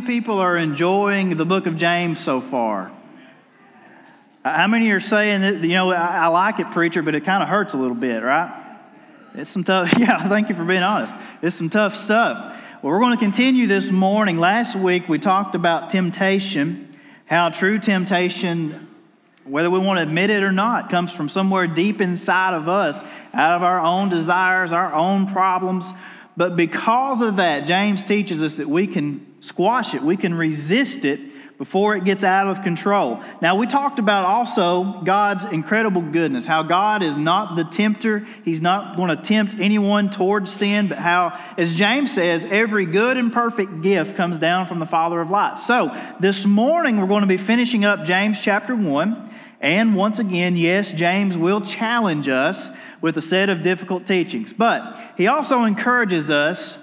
People 0.00 0.38
are 0.38 0.56
enjoying 0.56 1.36
the 1.36 1.44
book 1.44 1.66
of 1.66 1.76
James 1.76 2.18
so 2.20 2.40
far? 2.40 2.90
How 4.44 4.66
many 4.66 4.90
are 4.90 5.00
saying 5.00 5.42
that, 5.42 5.60
you 5.60 5.74
know, 5.74 5.92
I, 5.92 6.24
I 6.24 6.26
like 6.28 6.60
it, 6.60 6.70
preacher, 6.72 7.02
but 7.02 7.14
it 7.14 7.24
kind 7.24 7.42
of 7.42 7.48
hurts 7.48 7.74
a 7.74 7.76
little 7.76 7.96
bit, 7.96 8.22
right? 8.22 8.78
It's 9.34 9.50
some 9.50 9.64
tough, 9.64 9.92
yeah, 9.98 10.28
thank 10.28 10.48
you 10.48 10.54
for 10.54 10.64
being 10.64 10.82
honest. 10.82 11.14
It's 11.42 11.56
some 11.56 11.70
tough 11.70 11.94
stuff. 11.94 12.56
Well, 12.82 12.92
we're 12.92 13.00
going 13.00 13.16
to 13.16 13.22
continue 13.22 13.66
this 13.66 13.90
morning. 13.90 14.38
Last 14.38 14.74
week 14.74 15.08
we 15.08 15.18
talked 15.18 15.54
about 15.54 15.90
temptation, 15.90 16.98
how 17.26 17.50
true 17.50 17.78
temptation, 17.78 18.88
whether 19.44 19.70
we 19.70 19.78
want 19.78 19.98
to 19.98 20.02
admit 20.02 20.30
it 20.30 20.42
or 20.42 20.52
not, 20.52 20.90
comes 20.90 21.12
from 21.12 21.28
somewhere 21.28 21.66
deep 21.66 22.00
inside 22.00 22.54
of 22.54 22.68
us, 22.68 22.96
out 23.34 23.56
of 23.56 23.62
our 23.62 23.80
own 23.80 24.08
desires, 24.08 24.72
our 24.72 24.94
own 24.94 25.30
problems. 25.30 25.84
But 26.40 26.56
because 26.56 27.20
of 27.20 27.36
that, 27.36 27.66
James 27.66 28.02
teaches 28.02 28.42
us 28.42 28.56
that 28.56 28.66
we 28.66 28.86
can 28.86 29.26
squash 29.40 29.92
it, 29.92 30.02
we 30.02 30.16
can 30.16 30.32
resist 30.32 31.04
it 31.04 31.20
before 31.58 31.96
it 31.96 32.06
gets 32.06 32.24
out 32.24 32.48
of 32.48 32.64
control. 32.64 33.22
Now, 33.42 33.56
we 33.56 33.66
talked 33.66 33.98
about 33.98 34.24
also 34.24 35.02
God's 35.04 35.44
incredible 35.44 36.00
goodness, 36.00 36.46
how 36.46 36.62
God 36.62 37.02
is 37.02 37.14
not 37.14 37.56
the 37.56 37.64
tempter. 37.76 38.26
He's 38.42 38.62
not 38.62 38.96
going 38.96 39.14
to 39.14 39.22
tempt 39.22 39.56
anyone 39.60 40.08
towards 40.08 40.50
sin, 40.50 40.88
but 40.88 40.96
how, 40.96 41.38
as 41.58 41.74
James 41.74 42.14
says, 42.14 42.46
every 42.50 42.86
good 42.86 43.18
and 43.18 43.30
perfect 43.30 43.82
gift 43.82 44.16
comes 44.16 44.38
down 44.38 44.66
from 44.66 44.78
the 44.78 44.86
Father 44.86 45.20
of 45.20 45.28
lights. 45.28 45.66
So, 45.66 45.94
this 46.20 46.46
morning 46.46 46.96
we're 46.96 47.06
going 47.06 47.20
to 47.20 47.26
be 47.26 47.36
finishing 47.36 47.84
up 47.84 48.06
James 48.06 48.40
chapter 48.40 48.74
1. 48.74 49.26
And 49.60 49.94
once 49.94 50.18
again, 50.18 50.56
yes, 50.56 50.90
James 50.90 51.36
will 51.36 51.60
challenge 51.60 52.30
us 52.30 52.70
with 53.00 53.16
a 53.16 53.22
set 53.22 53.48
of 53.48 53.62
difficult 53.62 54.06
teachings. 54.06 54.52
But 54.52 55.12
he 55.16 55.26
also 55.26 55.64
encourages 55.64 56.30
us 56.30 56.76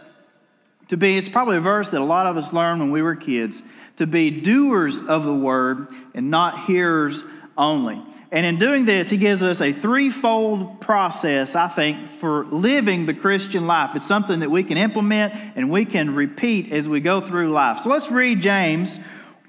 to 0.90 0.98
be, 0.98 1.18
it's 1.18 1.30
probably 1.30 1.58
a 1.58 1.62
verse 1.62 1.90
that 1.90 2.02
a 2.02 2.06
lot 2.06 2.26
of 2.28 2.38
us 2.38 2.54
learned 2.54 2.80
when 2.80 2.92
we 2.92 3.02
were 3.02 3.16
kids, 3.16 3.62
to 3.98 4.08
be 4.08 4.30
doers 4.32 5.02
of 5.02 5.24
the 5.24 5.34
word 5.34 5.88
and 6.14 6.30
not 6.30 6.66
hearers 6.66 7.24
only. 7.58 8.02
And 8.32 8.46
in 8.46 8.60
doing 8.60 8.86
this, 8.86 9.10
he 9.10 9.18
gives 9.18 9.42
us 9.42 9.62
a 9.62 9.72
threefold 9.72 10.82
process, 10.82 11.56
I 11.56 11.70
think, 11.70 12.20
for 12.20 12.46
living 12.46 13.06
the 13.06 13.14
Christian 13.14 13.68
life. 13.68 13.92
It's 13.96 14.08
something 14.08 14.42
that 14.42 14.52
we 14.52 14.64
can 14.64 14.78
implement 14.78 15.34
and 15.56 15.70
we 15.70 15.86
can 15.86 16.14
repeat 16.14 16.72
as 16.74 16.90
we 16.90 17.00
go 17.00 17.26
through 17.26 17.52
life. 17.54 17.84
So 17.84 17.90
let's 17.90 18.12
read 18.12 18.42
James 18.42 19.00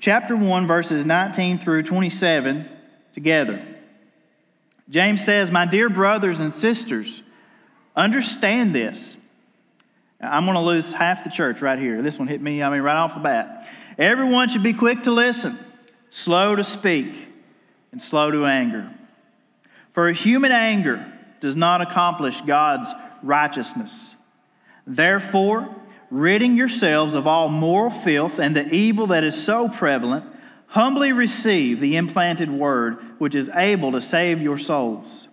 chapter 0.01 0.37
1, 0.37 0.67
verses 0.67 1.05
19 1.05 1.59
through 1.59 1.83
27 1.85 2.69
together. 3.15 3.78
James 4.91 5.25
says, 5.25 5.51
My 5.51 5.67
dear 5.67 5.89
brothers 5.89 6.41
and 6.41 6.55
sisters, 6.55 7.23
understand 7.95 8.75
this. 8.75 9.17
I'm 10.21 10.45
going 10.45 10.55
to 10.55 10.61
lose 10.61 10.91
half 10.93 11.25
the 11.25 11.31
church 11.31 11.61
right 11.61 11.79
here. 11.79 12.03
This 12.03 12.19
one 12.19 12.27
hit 12.27 12.41
me, 12.41 12.63
I 12.63 12.71
mean, 12.71 12.81
right 12.81 12.97
off 12.97 13.15
the 13.15 13.21
bat. 13.21 13.69
Everyone 13.99 14.49
should 14.49 14.63
be 14.63 14.73
quick 14.73 15.05
to 15.05 15.13
listen, 15.13 15.59
slow 16.11 16.57
to 16.57 16.65
speak, 16.65 17.15
and 17.93 18.03
slow 18.03 18.31
to 18.31 18.45
anger. 18.47 18.91
For 19.93 20.11
human 20.13 20.53
anger 20.53 21.13
does 21.41 21.57
not 21.57 21.81
accomplish 21.81 22.41
God's 22.43 22.93
righteousness. 23.23 23.93
Therefore, 24.87 25.75
ridding 26.11 26.57
yourselves 26.57 27.15
of 27.15 27.27
all 27.27 27.49
moral 27.49 27.91
filth 27.91 28.39
and 28.39 28.57
the 28.57 28.73
evil 28.75 29.09
that 29.09 29.25
is 29.25 29.41
so 29.41 29.69
prevalent, 29.69 30.25
humbly 30.69 31.13
receive 31.13 31.81
the 31.81 31.97
implanted 31.97 32.51
word 32.51 32.99
which 33.19 33.35
is 33.35 33.51
able 33.55 33.93
to 33.93 34.01
save 34.01 34.41
your 34.41 34.59
souls. 34.59 35.27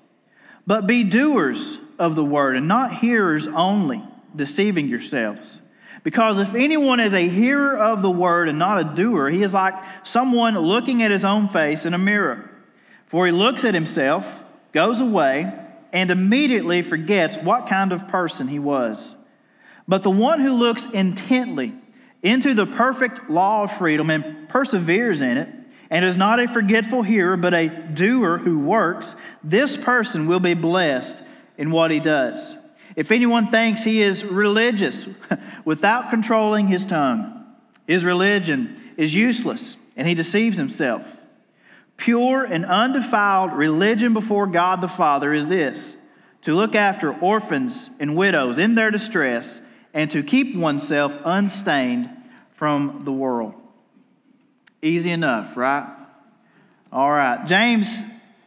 But 0.65 0.87
be 0.87 1.03
doers 1.03 1.77
of 1.99 2.15
the 2.15 2.23
word 2.23 2.55
and 2.55 2.67
not 2.67 2.97
hearers 2.97 3.47
only 3.47 4.03
deceiving 4.35 4.87
yourselves. 4.87 5.59
Because 6.03 6.39
if 6.39 6.53
anyone 6.55 6.99
is 6.99 7.13
a 7.13 7.27
hearer 7.27 7.77
of 7.77 8.01
the 8.01 8.09
word 8.09 8.47
and 8.47 8.59
not 8.59 8.79
a 8.79 8.95
doer, 8.95 9.29
he 9.29 9.41
is 9.41 9.53
like 9.53 9.73
someone 10.03 10.57
looking 10.57 11.03
at 11.03 11.11
his 11.11 11.23
own 11.25 11.49
face 11.49 11.85
in 11.85 11.93
a 11.93 11.97
mirror. 11.97 12.49
For 13.07 13.25
he 13.25 13.31
looks 13.31 13.63
at 13.63 13.73
himself, 13.73 14.25
goes 14.71 14.99
away, 14.99 15.51
and 15.91 16.11
immediately 16.11 16.81
forgets 16.81 17.37
what 17.37 17.67
kind 17.67 17.91
of 17.91 18.07
person 18.07 18.47
he 18.47 18.59
was. 18.59 19.15
But 19.87 20.03
the 20.03 20.11
one 20.11 20.39
who 20.39 20.53
looks 20.53 20.85
intently 20.93 21.73
into 22.23 22.53
the 22.53 22.65
perfect 22.65 23.29
law 23.29 23.63
of 23.63 23.77
freedom 23.77 24.09
and 24.09 24.49
perseveres 24.49 25.21
in 25.21 25.37
it, 25.37 25.49
and 25.89 26.03
is 26.03 26.17
not 26.17 26.39
a 26.39 26.47
forgetful 26.47 27.03
hearer, 27.03 27.37
but 27.37 27.53
a 27.53 27.69
doer 27.69 28.37
who 28.37 28.59
works, 28.59 29.15
this 29.43 29.77
person 29.77 30.27
will 30.27 30.39
be 30.39 30.53
blessed 30.53 31.15
in 31.57 31.71
what 31.71 31.91
he 31.91 31.99
does. 31.99 32.55
If 32.95 33.11
anyone 33.11 33.51
thinks 33.51 33.83
he 33.83 34.01
is 34.01 34.23
religious 34.23 35.05
without 35.65 36.09
controlling 36.09 36.67
his 36.67 36.85
tongue, 36.85 37.45
his 37.87 38.03
religion 38.03 38.93
is 38.97 39.13
useless 39.13 39.77
and 39.95 40.07
he 40.07 40.13
deceives 40.13 40.57
himself. 40.57 41.03
Pure 41.97 42.45
and 42.45 42.65
undefiled 42.65 43.53
religion 43.53 44.13
before 44.13 44.47
God 44.47 44.81
the 44.81 44.87
Father 44.87 45.33
is 45.33 45.47
this 45.47 45.95
to 46.41 46.53
look 46.53 46.75
after 46.75 47.11
orphans 47.11 47.89
and 47.99 48.15
widows 48.15 48.57
in 48.57 48.75
their 48.75 48.91
distress 48.91 49.61
and 49.95 50.11
to 50.11 50.21
keep 50.21 50.55
oneself 50.55 51.13
unstained 51.23 52.09
from 52.57 53.03
the 53.05 53.11
world. 53.11 53.53
Easy 54.81 55.09
enough, 55.09 55.55
right? 55.57 55.89
All 56.91 57.09
right. 57.09 57.47
James, 57.47 57.87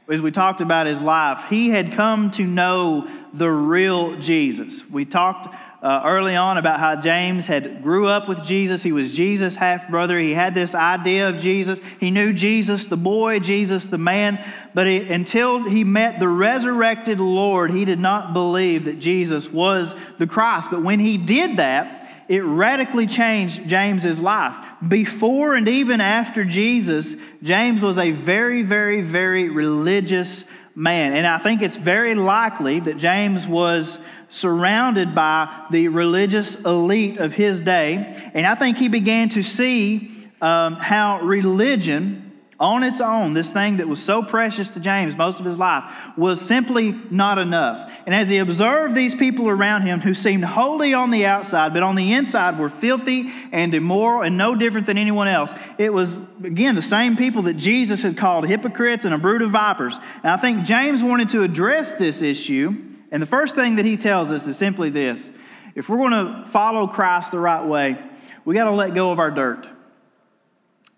as 0.08 0.20
we 0.20 0.30
talked 0.30 0.60
about 0.60 0.86
his 0.86 1.00
life, 1.00 1.46
he 1.48 1.70
had 1.70 1.94
come 1.94 2.30
to 2.32 2.44
know 2.44 3.08
the 3.32 3.50
real 3.50 4.20
Jesus. 4.20 4.82
We 4.88 5.06
talked 5.06 5.54
uh, 5.82 6.02
early 6.04 6.34
on 6.34 6.58
about 6.58 6.80
how 6.80 6.96
James 7.00 7.46
had 7.46 7.82
grew 7.82 8.08
up 8.08 8.28
with 8.28 8.42
Jesus. 8.44 8.82
He 8.82 8.90
was 8.90 9.12
Jesus' 9.12 9.54
half 9.54 9.88
brother. 9.88 10.18
He 10.18 10.32
had 10.32 10.54
this 10.54 10.74
idea 10.74 11.28
of 11.28 11.38
Jesus. 11.38 11.78
He 12.00 12.10
knew 12.10 12.32
Jesus, 12.32 12.86
the 12.86 12.96
boy, 12.96 13.38
Jesus, 13.38 13.86
the 13.86 13.98
man. 13.98 14.44
But 14.74 14.88
he, 14.88 14.96
until 14.96 15.62
he 15.62 15.84
met 15.84 16.18
the 16.18 16.28
resurrected 16.28 17.20
Lord, 17.20 17.70
he 17.70 17.84
did 17.84 18.00
not 18.00 18.32
believe 18.32 18.86
that 18.86 18.98
Jesus 18.98 19.48
was 19.48 19.94
the 20.18 20.26
Christ. 20.26 20.68
But 20.70 20.82
when 20.82 20.98
he 20.98 21.16
did 21.16 21.58
that, 21.58 22.26
it 22.28 22.40
radically 22.40 23.06
changed 23.06 23.68
James's 23.68 24.18
life. 24.18 24.56
Before 24.86 25.54
and 25.54 25.68
even 25.68 26.00
after 26.00 26.44
Jesus, 26.44 27.14
James 27.42 27.82
was 27.82 27.98
a 27.98 28.10
very, 28.10 28.62
very, 28.62 29.00
very 29.02 29.48
religious 29.48 30.44
man. 30.74 31.14
And 31.14 31.26
I 31.26 31.38
think 31.38 31.62
it's 31.62 31.76
very 31.76 32.14
likely 32.14 32.80
that 32.80 32.98
James 32.98 33.46
was 33.46 33.98
surrounded 34.30 35.14
by 35.14 35.66
the 35.70 35.88
religious 35.88 36.54
elite 36.54 37.18
of 37.18 37.32
his 37.32 37.60
day. 37.60 38.30
And 38.34 38.46
I 38.46 38.54
think 38.54 38.76
he 38.76 38.88
began 38.88 39.30
to 39.30 39.42
see 39.42 40.28
um, 40.40 40.74
how 40.74 41.20
religion 41.22 42.24
on 42.60 42.82
its 42.82 43.00
own, 43.00 43.34
this 43.34 43.52
thing 43.52 43.76
that 43.76 43.86
was 43.86 44.02
so 44.02 44.20
precious 44.20 44.68
to 44.68 44.80
James 44.80 45.14
most 45.14 45.38
of 45.38 45.46
his 45.46 45.56
life, 45.56 45.84
was 46.16 46.40
simply 46.40 46.92
not 47.08 47.38
enough. 47.38 47.88
And 48.04 48.14
as 48.14 48.28
he 48.28 48.38
observed 48.38 48.96
these 48.96 49.14
people 49.14 49.48
around 49.48 49.82
him 49.82 50.00
who 50.00 50.12
seemed 50.12 50.44
holy 50.44 50.92
on 50.92 51.12
the 51.12 51.24
outside, 51.24 51.72
but 51.72 51.84
on 51.84 51.94
the 51.94 52.14
inside 52.14 52.58
were 52.58 52.70
filthy 52.70 53.32
and 53.52 53.72
immoral 53.74 54.22
and 54.22 54.36
no 54.36 54.56
different 54.56 54.86
than 54.86 54.98
anyone 54.98 55.28
else, 55.28 55.52
it 55.78 55.92
was, 55.92 56.16
again, 56.42 56.74
the 56.74 56.82
same 56.82 57.16
people 57.16 57.42
that 57.42 57.54
Jesus 57.54 58.02
had 58.02 58.18
called 58.18 58.48
hypocrites 58.48 59.04
and 59.04 59.14
a 59.14 59.18
brood 59.18 59.42
of 59.42 59.52
vipers. 59.52 59.96
And 60.24 60.32
I 60.32 60.36
think 60.36 60.64
James 60.64 61.00
wanted 61.00 61.28
to 61.30 61.44
address 61.44 61.92
this 61.92 62.22
issue. 62.22 62.76
And 63.10 63.22
the 63.22 63.26
first 63.26 63.54
thing 63.54 63.76
that 63.76 63.84
he 63.84 63.96
tells 63.96 64.30
us 64.30 64.46
is 64.46 64.56
simply 64.56 64.90
this 64.90 65.30
if 65.74 65.88
we're 65.88 65.98
going 65.98 66.10
to 66.10 66.48
follow 66.52 66.86
Christ 66.86 67.30
the 67.30 67.38
right 67.38 67.64
way, 67.64 67.96
we 68.44 68.54
got 68.54 68.64
to 68.64 68.72
let 68.72 68.94
go 68.94 69.12
of 69.12 69.18
our 69.18 69.30
dirt. 69.30 69.66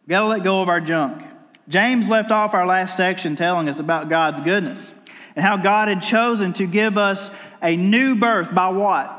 We 0.06 0.10
got 0.10 0.20
to 0.20 0.26
let 0.26 0.42
go 0.42 0.62
of 0.62 0.68
our 0.68 0.80
junk. 0.80 1.22
James 1.68 2.08
left 2.08 2.30
off 2.30 2.54
our 2.54 2.66
last 2.66 2.96
section 2.96 3.36
telling 3.36 3.68
us 3.68 3.78
about 3.78 4.08
God's 4.08 4.40
goodness 4.40 4.92
and 5.36 5.44
how 5.44 5.56
God 5.56 5.88
had 5.88 6.02
chosen 6.02 6.52
to 6.54 6.66
give 6.66 6.98
us 6.98 7.30
a 7.62 7.76
new 7.76 8.16
birth 8.16 8.54
by 8.54 8.68
what? 8.68 9.16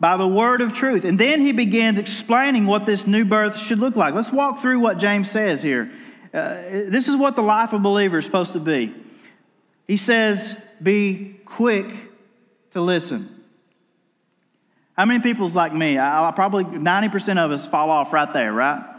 By 0.00 0.16
the 0.16 0.26
word 0.26 0.60
of 0.60 0.72
truth. 0.72 1.04
And 1.04 1.18
then 1.18 1.40
he 1.40 1.52
begins 1.52 1.98
explaining 1.98 2.66
what 2.66 2.86
this 2.86 3.06
new 3.06 3.24
birth 3.24 3.58
should 3.58 3.78
look 3.78 3.96
like. 3.96 4.14
Let's 4.14 4.32
walk 4.32 4.62
through 4.62 4.80
what 4.80 4.98
James 4.98 5.30
says 5.30 5.62
here. 5.62 5.90
Uh, 6.32 6.54
this 6.88 7.08
is 7.08 7.16
what 7.16 7.36
the 7.36 7.42
life 7.42 7.72
of 7.72 7.80
a 7.80 7.82
believer 7.82 8.18
is 8.18 8.24
supposed 8.24 8.54
to 8.54 8.60
be. 8.60 8.94
He 9.86 9.96
says, 9.96 10.56
Be 10.82 11.40
quick 11.44 11.92
to 12.74 12.80
listen. 12.80 13.42
How 14.96 15.06
many 15.06 15.20
people's 15.20 15.54
like 15.54 15.74
me? 15.74 15.98
I, 15.98 16.28
I 16.28 16.30
probably 16.32 16.64
90% 16.64 17.38
of 17.38 17.50
us 17.50 17.66
fall 17.66 17.90
off 17.90 18.12
right 18.12 18.32
there, 18.32 18.52
right? 18.52 18.94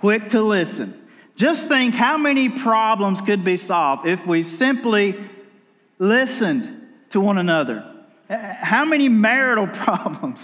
quick 0.00 0.30
to 0.30 0.42
listen. 0.42 0.94
Just 1.36 1.68
think 1.68 1.94
how 1.94 2.18
many 2.18 2.48
problems 2.48 3.20
could 3.20 3.44
be 3.44 3.56
solved 3.56 4.06
if 4.06 4.26
we 4.26 4.42
simply 4.42 5.14
listened 5.98 6.88
to 7.10 7.20
one 7.20 7.38
another. 7.38 7.84
How 8.28 8.84
many 8.84 9.08
marital 9.08 9.66
problems 9.84 10.40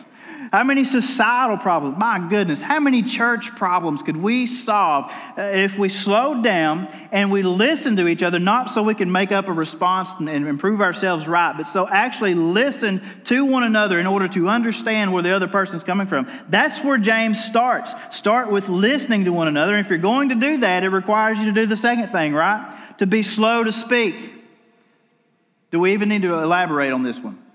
how 0.53 0.65
many 0.65 0.85
societal 0.85 1.59
problems? 1.59 1.99
My 1.99 2.19
goodness, 2.19 2.61
how 2.61 2.81
many 2.81 3.03
church 3.03 3.55
problems 3.57 4.03
could 4.03 4.17
we 4.17 4.47
solve 4.47 5.11
uh, 5.37 5.43
if 5.43 5.77
we 5.77 5.89
slowed 5.89 6.45
down 6.45 6.87
and 7.13 7.31
we 7.31 7.43
listened 7.43 7.97
to 7.99 8.07
each 8.07 8.23
other, 8.23 8.39
not 8.39 8.71
so 8.71 8.83
we 8.83 8.95
can 8.95 9.11
make 9.11 9.33
up 9.33 9.49
a 9.49 9.53
response 9.53 10.11
and 10.19 10.29
improve 10.29 10.81
ourselves 10.81 11.27
right, 11.27 11.55
but 11.57 11.67
so 11.69 11.89
actually 11.89 12.35
listen 12.35 13.03
to 13.25 13.45
one 13.45 13.65
another 13.65 13.99
in 13.99 14.07
order 14.07 14.29
to 14.29 14.49
understand 14.49 15.13
where 15.13 15.23
the 15.23 15.35
other 15.35 15.49
person's 15.49 15.83
coming 15.83 16.07
from? 16.07 16.29
That's 16.49 16.83
where 16.83 16.99
James 16.99 17.43
starts. 17.45 17.93
Start 18.11 18.51
with 18.51 18.69
listening 18.69 19.25
to 19.25 19.33
one 19.33 19.49
another. 19.49 19.77
If 19.79 19.89
you're 19.89 19.99
going 19.99 20.29
to 20.29 20.37
do 20.37 20.59
that, 20.59 20.85
it 20.85 20.89
requires 20.89 21.39
you 21.39 21.47
to 21.47 21.53
do 21.53 21.67
the 21.67 21.77
second 21.77 22.13
thing, 22.13 22.33
right? 22.33 22.97
To 22.99 23.07
be 23.07 23.23
slow 23.23 23.65
to 23.65 23.73
speak. 23.73 24.15
Do 25.71 25.81
we 25.81 25.93
even 25.93 26.09
need 26.09 26.23
to 26.23 26.35
elaborate 26.35 26.93
on 26.93 27.03
this 27.03 27.19
one? 27.19 27.46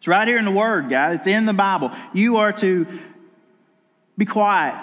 It's 0.00 0.08
right 0.08 0.26
here 0.26 0.38
in 0.38 0.46
the 0.46 0.50
Word, 0.50 0.88
guys. 0.88 1.18
It's 1.18 1.26
in 1.26 1.44
the 1.44 1.52
Bible. 1.52 1.90
You 2.14 2.38
are 2.38 2.54
to 2.54 2.86
be 4.16 4.24
quiet. 4.24 4.82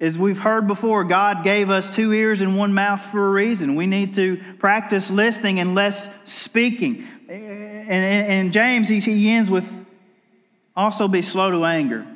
As 0.00 0.16
we've 0.16 0.38
heard 0.38 0.68
before, 0.68 1.02
God 1.02 1.42
gave 1.42 1.70
us 1.70 1.90
two 1.90 2.12
ears 2.12 2.40
and 2.40 2.56
one 2.56 2.72
mouth 2.72 3.00
for 3.10 3.26
a 3.26 3.30
reason. 3.32 3.74
We 3.74 3.88
need 3.88 4.14
to 4.14 4.40
practice 4.60 5.10
listening 5.10 5.58
and 5.58 5.74
less 5.74 6.06
speaking. 6.24 7.04
And, 7.28 7.90
and, 7.90 8.32
and 8.32 8.52
James, 8.52 8.88
he, 8.88 9.00
he 9.00 9.28
ends 9.28 9.50
with 9.50 9.64
also 10.76 11.08
be 11.08 11.22
slow 11.22 11.50
to 11.50 11.64
anger. 11.64 12.06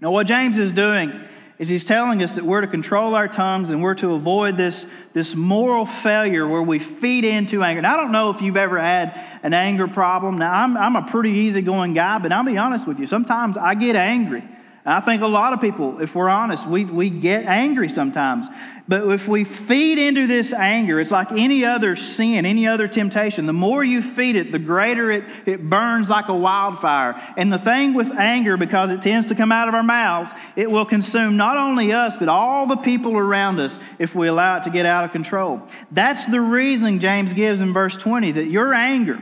Now, 0.00 0.12
what 0.12 0.28
James 0.28 0.56
is 0.56 0.70
doing 0.70 1.20
is 1.58 1.68
he's 1.68 1.84
telling 1.84 2.22
us 2.22 2.32
that 2.32 2.44
we're 2.44 2.60
to 2.60 2.66
control 2.66 3.14
our 3.14 3.28
tongues 3.28 3.70
and 3.70 3.82
we're 3.82 3.94
to 3.94 4.12
avoid 4.12 4.56
this, 4.56 4.84
this 5.14 5.34
moral 5.34 5.86
failure 5.86 6.46
where 6.46 6.62
we 6.62 6.78
feed 6.78 7.24
into 7.24 7.62
anger. 7.62 7.78
And 7.78 7.86
I 7.86 7.96
don't 7.96 8.12
know 8.12 8.30
if 8.30 8.42
you've 8.42 8.58
ever 8.58 8.78
had 8.78 9.18
an 9.42 9.54
anger 9.54 9.88
problem. 9.88 10.38
Now, 10.38 10.52
I'm, 10.52 10.76
I'm 10.76 10.96
a 10.96 11.10
pretty 11.10 11.30
easygoing 11.30 11.94
guy, 11.94 12.18
but 12.18 12.30
I'll 12.30 12.44
be 12.44 12.58
honest 12.58 12.86
with 12.86 12.98
you. 12.98 13.06
Sometimes 13.06 13.56
I 13.56 13.74
get 13.74 13.96
angry. 13.96 14.44
I 14.88 15.00
think 15.00 15.22
a 15.22 15.26
lot 15.26 15.52
of 15.52 15.60
people, 15.60 16.00
if 16.00 16.14
we're 16.14 16.28
honest, 16.28 16.64
we, 16.64 16.84
we 16.84 17.10
get 17.10 17.44
angry 17.44 17.88
sometimes. 17.88 18.46
But 18.86 19.08
if 19.08 19.26
we 19.26 19.42
feed 19.42 19.98
into 19.98 20.28
this 20.28 20.52
anger, 20.52 21.00
it's 21.00 21.10
like 21.10 21.32
any 21.32 21.64
other 21.64 21.96
sin, 21.96 22.46
any 22.46 22.68
other 22.68 22.86
temptation. 22.86 23.46
The 23.46 23.52
more 23.52 23.82
you 23.82 24.14
feed 24.14 24.36
it, 24.36 24.52
the 24.52 24.60
greater 24.60 25.10
it, 25.10 25.24
it 25.44 25.68
burns 25.68 26.08
like 26.08 26.28
a 26.28 26.34
wildfire. 26.34 27.20
And 27.36 27.52
the 27.52 27.58
thing 27.58 27.94
with 27.94 28.12
anger, 28.12 28.56
because 28.56 28.92
it 28.92 29.02
tends 29.02 29.26
to 29.26 29.34
come 29.34 29.50
out 29.50 29.66
of 29.66 29.74
our 29.74 29.82
mouths, 29.82 30.30
it 30.54 30.70
will 30.70 30.86
consume 30.86 31.36
not 31.36 31.56
only 31.56 31.92
us, 31.92 32.16
but 32.16 32.28
all 32.28 32.68
the 32.68 32.76
people 32.76 33.16
around 33.18 33.58
us 33.58 33.76
if 33.98 34.14
we 34.14 34.28
allow 34.28 34.58
it 34.58 34.64
to 34.64 34.70
get 34.70 34.86
out 34.86 35.04
of 35.04 35.10
control. 35.10 35.60
That's 35.90 36.24
the 36.26 36.40
reasoning 36.40 37.00
James 37.00 37.32
gives 37.32 37.60
in 37.60 37.72
verse 37.72 37.96
20 37.96 38.32
that 38.32 38.46
your 38.46 38.72
anger, 38.72 39.20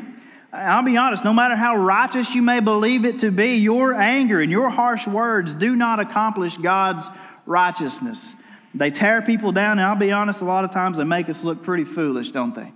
I'll 0.54 0.84
be 0.84 0.96
honest, 0.96 1.24
no 1.24 1.32
matter 1.32 1.56
how 1.56 1.76
righteous 1.76 2.32
you 2.32 2.40
may 2.40 2.60
believe 2.60 3.04
it 3.04 3.20
to 3.20 3.32
be, 3.32 3.56
your 3.56 3.92
anger 3.92 4.40
and 4.40 4.52
your 4.52 4.70
harsh 4.70 5.04
words 5.04 5.52
do 5.52 5.74
not 5.74 5.98
accomplish 5.98 6.56
God's 6.56 7.04
righteousness. 7.44 8.34
They 8.72 8.92
tear 8.92 9.22
people 9.22 9.50
down, 9.50 9.78
and 9.78 9.82
I'll 9.82 9.96
be 9.96 10.12
honest, 10.12 10.40
a 10.40 10.44
lot 10.44 10.64
of 10.64 10.70
times 10.70 10.98
they 10.98 11.04
make 11.04 11.28
us 11.28 11.42
look 11.42 11.64
pretty 11.64 11.84
foolish, 11.84 12.30
don't 12.30 12.54
they? 12.54 12.72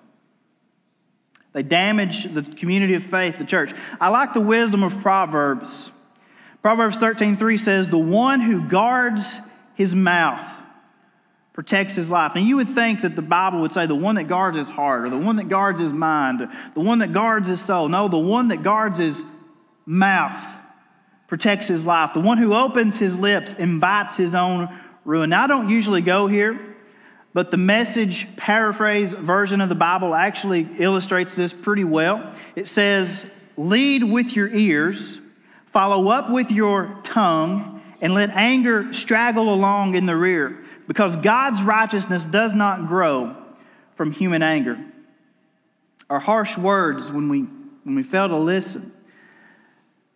They 1.53 1.63
damage 1.63 2.25
the 2.25 2.43
community 2.43 2.95
of 2.95 3.05
faith, 3.05 3.39
the 3.39 3.45
church. 3.45 3.73
I 4.01 4.09
like 4.09 4.33
the 4.33 4.41
wisdom 4.41 4.83
of 4.83 5.01
Proverbs. 5.01 5.91
Proverbs 6.63 6.99
13:3 6.99 7.59
says, 7.59 7.89
"The 7.89 7.97
one 7.99 8.41
who 8.41 8.63
guards 8.63 9.39
his 9.75 9.95
mouth 9.95 10.45
protects 11.59 11.97
his 11.97 12.09
life." 12.09 12.37
Now 12.37 12.41
you 12.41 12.55
would 12.55 12.77
think 12.77 13.01
that 13.01 13.17
the 13.17 13.23
Bible 13.23 13.63
would 13.63 13.73
say 13.73 13.87
the 13.87 13.95
one 13.97 14.15
that 14.15 14.29
guards 14.29 14.57
his 14.57 14.69
heart 14.69 15.05
or 15.05 15.11
the 15.11 15.19
one 15.19 15.35
that 15.37 15.49
guards 15.49 15.81
his 15.81 15.93
mind, 15.93 16.47
the 16.75 16.81
one 16.81 17.01
that 17.01 17.13
guards 17.13 17.49
his 17.49 17.61
soul. 17.61 17.89
No, 17.89 18.07
the 18.07 18.17
one 18.17 18.47
that 18.49 18.63
guards 18.63 19.01
his 19.01 19.25
mouth 19.85 20.41
protects 21.27 21.67
his 21.67 21.85
life. 21.85 22.15
The 22.15 22.21
one 22.21 22.39
who 22.39 22.55
opens 22.55 22.97
his 22.97 23.17
lips 23.17 23.55
invites 23.59 24.15
his 24.15 24.37
own 24.37 24.69
ruin. 25.05 25.31
Now, 25.31 25.43
I 25.43 25.47
don't 25.49 25.69
usually 25.69 26.01
go 26.01 26.29
here, 26.29 26.77
but 27.35 27.51
the 27.51 27.57
message 27.57 28.29
paraphrase 28.37 29.11
version 29.11 29.61
of 29.61 29.69
the 29.69 29.75
Bible 29.75 30.15
actually 30.15 30.69
illustrates 30.79 31.35
this 31.35 31.53
pretty 31.53 31.83
well. 31.83 32.35
It 32.55 32.69
says, 32.69 33.27
Lead 33.57 34.05
with 34.05 34.37
your 34.37 34.47
ears, 34.55 35.19
follow 35.73 36.09
up 36.09 36.31
with 36.31 36.53
your 36.53 37.01
tongue, 37.03 37.83
and 38.01 38.15
let 38.15 38.31
anger 38.31 38.93
straggle 38.93 39.53
along 39.53 39.97
in 39.97 40.07
the 40.07 40.15
rear, 40.15 40.57
because 40.89 41.15
God's 41.17 41.63
righteousness 41.63 42.25
does 42.25 42.55
not 42.55 42.89
grow 42.89 43.37
from 43.97 44.11
human 44.11 44.43
anger. 44.43 44.83
Our 46.11 46.19
harsh 46.19 46.57
words, 46.57 47.13
when 47.13 47.29
we, 47.29 47.41
when 47.85 47.95
we 47.95 48.03
fail 48.03 48.29
to 48.29 48.39
listen, 48.39 48.91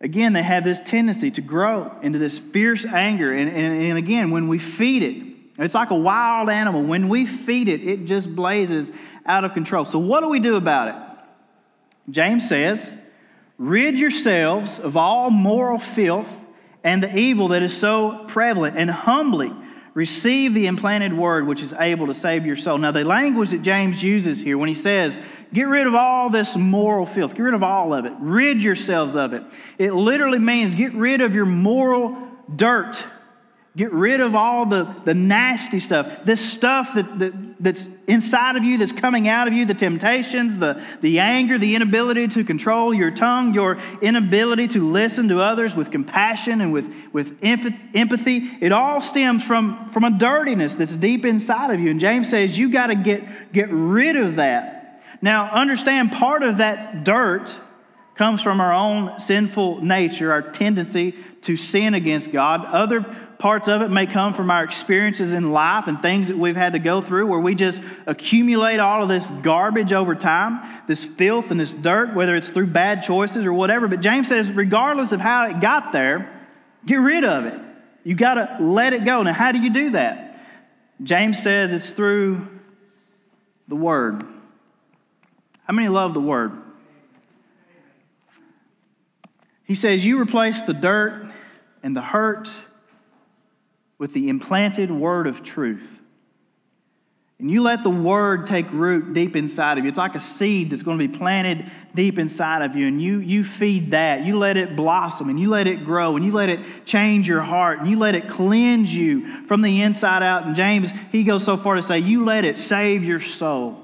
again, 0.01 0.33
they 0.33 0.41
have 0.41 0.63
this 0.63 0.79
tendency 0.87 1.29
to 1.31 1.41
grow 1.41 1.91
into 2.01 2.17
this 2.17 2.39
fierce 2.39 2.85
anger. 2.85 3.31
And, 3.31 3.49
and, 3.49 3.83
and, 3.83 3.97
again, 3.99 4.31
when 4.31 4.47
we 4.47 4.57
feed 4.57 5.03
it, 5.03 5.27
it's 5.59 5.75
like 5.75 5.91
a 5.91 5.95
wild 5.95 6.49
animal. 6.49 6.83
When 6.83 7.07
we 7.07 7.27
feed 7.27 7.69
it, 7.69 7.87
it 7.87 8.05
just 8.05 8.35
blazes 8.35 8.89
out 9.27 9.45
of 9.45 9.53
control. 9.53 9.85
So, 9.85 9.99
what 9.99 10.21
do 10.21 10.27
we 10.27 10.39
do 10.39 10.55
about 10.55 10.87
it? 10.87 10.95
James 12.09 12.49
says, 12.49 12.89
Rid 13.59 13.99
yourselves 13.99 14.79
of 14.79 14.97
all 14.97 15.29
moral 15.29 15.77
filth 15.77 16.27
and 16.83 17.03
the 17.03 17.15
evil 17.15 17.49
that 17.49 17.61
is 17.61 17.77
so 17.77 18.25
prevalent, 18.27 18.75
and 18.77 18.89
humbly 18.89 19.53
receive 19.93 20.53
the 20.53 20.65
implanted 20.65 21.15
word 21.15 21.45
which 21.45 21.61
is 21.61 21.73
able 21.73 22.07
to 22.07 22.13
save 22.13 22.45
your 22.45 22.55
soul. 22.55 22.77
Now, 22.77 22.91
the 22.91 23.03
language 23.03 23.51
that 23.51 23.61
James 23.61 24.01
uses 24.01 24.39
here 24.39 24.57
when 24.57 24.69
he 24.69 24.75
says, 24.75 25.17
Get 25.53 25.67
rid 25.67 25.85
of 25.85 25.93
all 25.93 26.31
this 26.31 26.57
moral 26.57 27.05
filth. 27.05 27.35
Get 27.35 27.43
rid 27.43 27.53
of 27.53 27.61
all 27.61 27.93
of 27.93 28.05
it. 28.05 28.13
Rid 28.19 28.61
yourselves 28.61 29.15
of 29.15 29.33
it. 29.33 29.43
It 29.77 29.93
literally 29.93 30.39
means 30.39 30.73
get 30.73 30.93
rid 30.93 31.21
of 31.21 31.35
your 31.35 31.45
moral 31.45 32.17
dirt. 32.55 33.03
Get 33.75 33.91
rid 33.91 34.21
of 34.21 34.35
all 34.35 34.67
the, 34.67 34.95
the 35.03 35.15
nasty 35.15 35.79
stuff, 35.79 36.25
this 36.25 36.39
stuff 36.39 36.89
that, 36.93 37.17
that, 37.17 37.33
that's 37.59 37.87
inside 38.07 38.55
of 38.55 38.63
you, 38.63 38.77
that's 38.77 38.91
coming 38.91 39.27
out 39.27 39.47
of 39.47 39.53
you, 39.53 39.65
the 39.65 39.73
temptations, 39.73 40.59
the, 40.59 40.85
the 41.01 41.19
anger, 41.19 41.57
the 41.57 41.73
inability 41.73 42.27
to 42.27 42.43
control 42.43 42.93
your 42.93 43.09
tongue, 43.09 43.55
your 43.55 43.81
inability 44.01 44.67
to 44.69 44.91
listen 44.91 45.27
to 45.29 45.41
others 45.41 45.73
with 45.73 45.89
compassion 45.89 46.61
and 46.61 46.71
with, 46.71 46.85
with 47.13 47.35
empathy. 47.41 48.51
It 48.61 48.71
all 48.71 49.01
stems 49.01 49.43
from, 49.43 49.89
from 49.91 50.03
a 50.03 50.11
dirtiness 50.19 50.75
that's 50.75 50.95
deep 50.95 51.25
inside 51.25 51.73
of 51.73 51.79
you. 51.79 51.89
And 51.89 51.99
James 51.99 52.29
says 52.29 52.55
you 52.55 52.71
got 52.71 52.87
to 52.87 52.95
get, 52.95 53.53
get 53.53 53.69
rid 53.71 54.17
of 54.17 54.35
that 54.35 54.83
now, 55.23 55.49
understand 55.51 56.11
part 56.11 56.43
of 56.43 56.57
that 56.57 57.05
dirt 57.05 57.49
comes 58.15 58.41
from 58.41 58.59
our 58.59 58.73
own 58.73 59.21
sinful 59.21 59.79
nature, 59.79 60.33
our 60.33 60.41
tendency 60.41 61.15
to 61.43 61.55
sin 61.55 61.93
against 61.93 62.29
God. 62.29 62.65
Other 62.65 63.05
parts 63.39 63.67
of 63.67 63.81
it 63.81 63.89
may 63.89 64.05
come 64.05 64.33
from 64.33 64.49
our 64.49 64.63
experiences 64.63 65.33
in 65.33 65.51
life 65.51 65.85
and 65.87 66.01
things 66.01 66.27
that 66.27 66.37
we've 66.37 66.55
had 66.55 66.73
to 66.73 66.79
go 66.79 67.01
through 67.01 67.27
where 67.27 67.39
we 67.39 67.55
just 67.55 67.81
accumulate 68.05 68.79
all 68.79 69.03
of 69.03 69.09
this 69.09 69.27
garbage 69.41 69.93
over 69.93 70.15
time, 70.15 70.81
this 70.87 71.03
filth 71.03 71.51
and 71.51 71.59
this 71.59 71.73
dirt, 71.73 72.15
whether 72.15 72.35
it's 72.35 72.49
through 72.49 72.67
bad 72.67 73.03
choices 73.03 73.45
or 73.45 73.53
whatever. 73.53 73.87
But 73.87 74.01
James 74.01 74.27
says, 74.27 74.49
regardless 74.49 75.11
of 75.11 75.19
how 75.19 75.49
it 75.49 75.59
got 75.59 75.91
there, 75.91 76.41
get 76.85 76.95
rid 76.95 77.23
of 77.23 77.45
it. 77.45 77.59
You 78.03 78.15
got 78.15 78.35
to 78.35 78.57
let 78.61 78.93
it 78.93 79.05
go. 79.05 79.23
Now, 79.23 79.33
how 79.33 79.51
do 79.51 79.59
you 79.59 79.73
do 79.73 79.91
that? 79.91 80.39
James 81.01 81.41
says 81.41 81.71
it's 81.71 81.91
through 81.91 82.47
the 83.67 83.75
Word. 83.75 84.25
How 85.65 85.73
many 85.73 85.87
love 85.87 86.13
the 86.13 86.19
word? 86.19 86.51
He 89.65 89.75
says, 89.75 90.03
You 90.03 90.19
replace 90.19 90.61
the 90.61 90.73
dirt 90.73 91.31
and 91.81 91.95
the 91.95 92.01
hurt 92.01 92.51
with 93.97 94.13
the 94.13 94.29
implanted 94.29 94.91
word 94.91 95.27
of 95.27 95.43
truth. 95.43 95.87
And 97.39 97.51
you 97.51 97.61
let 97.61 97.83
the 97.83 97.89
word 97.89 98.47
take 98.47 98.71
root 98.71 99.13
deep 99.13 99.35
inside 99.35 99.77
of 99.77 99.83
you. 99.83 99.89
It's 99.89 99.97
like 99.97 100.15
a 100.15 100.19
seed 100.19 100.69
that's 100.69 100.83
going 100.83 100.97
to 100.97 101.07
be 101.07 101.17
planted 101.17 101.69
deep 101.93 102.17
inside 102.17 102.61
of 102.61 102.75
you. 102.75 102.87
And 102.87 103.01
you, 103.01 103.19
you 103.19 103.43
feed 103.43 103.91
that. 103.91 104.23
You 104.23 104.37
let 104.37 104.55
it 104.55 104.77
blossom 104.77 105.29
and 105.29 105.37
you 105.37 105.49
let 105.49 105.67
it 105.67 105.83
grow 105.83 106.15
and 106.15 106.23
you 106.23 106.31
let 106.31 106.47
it 106.47 106.85
change 106.85 107.27
your 107.27 107.41
heart 107.41 107.79
and 107.79 107.89
you 107.89 107.99
let 107.99 108.15
it 108.15 108.29
cleanse 108.29 108.95
you 108.95 109.45
from 109.47 109.61
the 109.61 109.81
inside 109.81 110.23
out. 110.23 110.45
And 110.45 110.55
James, 110.55 110.89
he 111.11 111.23
goes 111.23 111.43
so 111.43 111.57
far 111.57 111.75
to 111.75 111.83
say, 111.83 111.99
You 111.99 112.23
let 112.23 112.45
it 112.45 112.59
save 112.59 113.03
your 113.03 113.19
soul. 113.19 113.83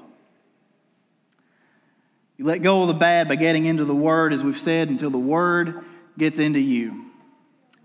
You 2.37 2.45
let 2.45 2.59
go 2.59 2.83
of 2.83 2.87
the 2.87 2.93
bad 2.93 3.27
by 3.27 3.35
getting 3.35 3.65
into 3.65 3.83
the 3.83 3.93
Word, 3.93 4.31
as 4.31 4.41
we've 4.41 4.57
said, 4.57 4.87
until 4.87 5.09
the 5.09 5.17
Word 5.17 5.83
gets 6.17 6.39
into 6.39 6.61
you 6.61 7.08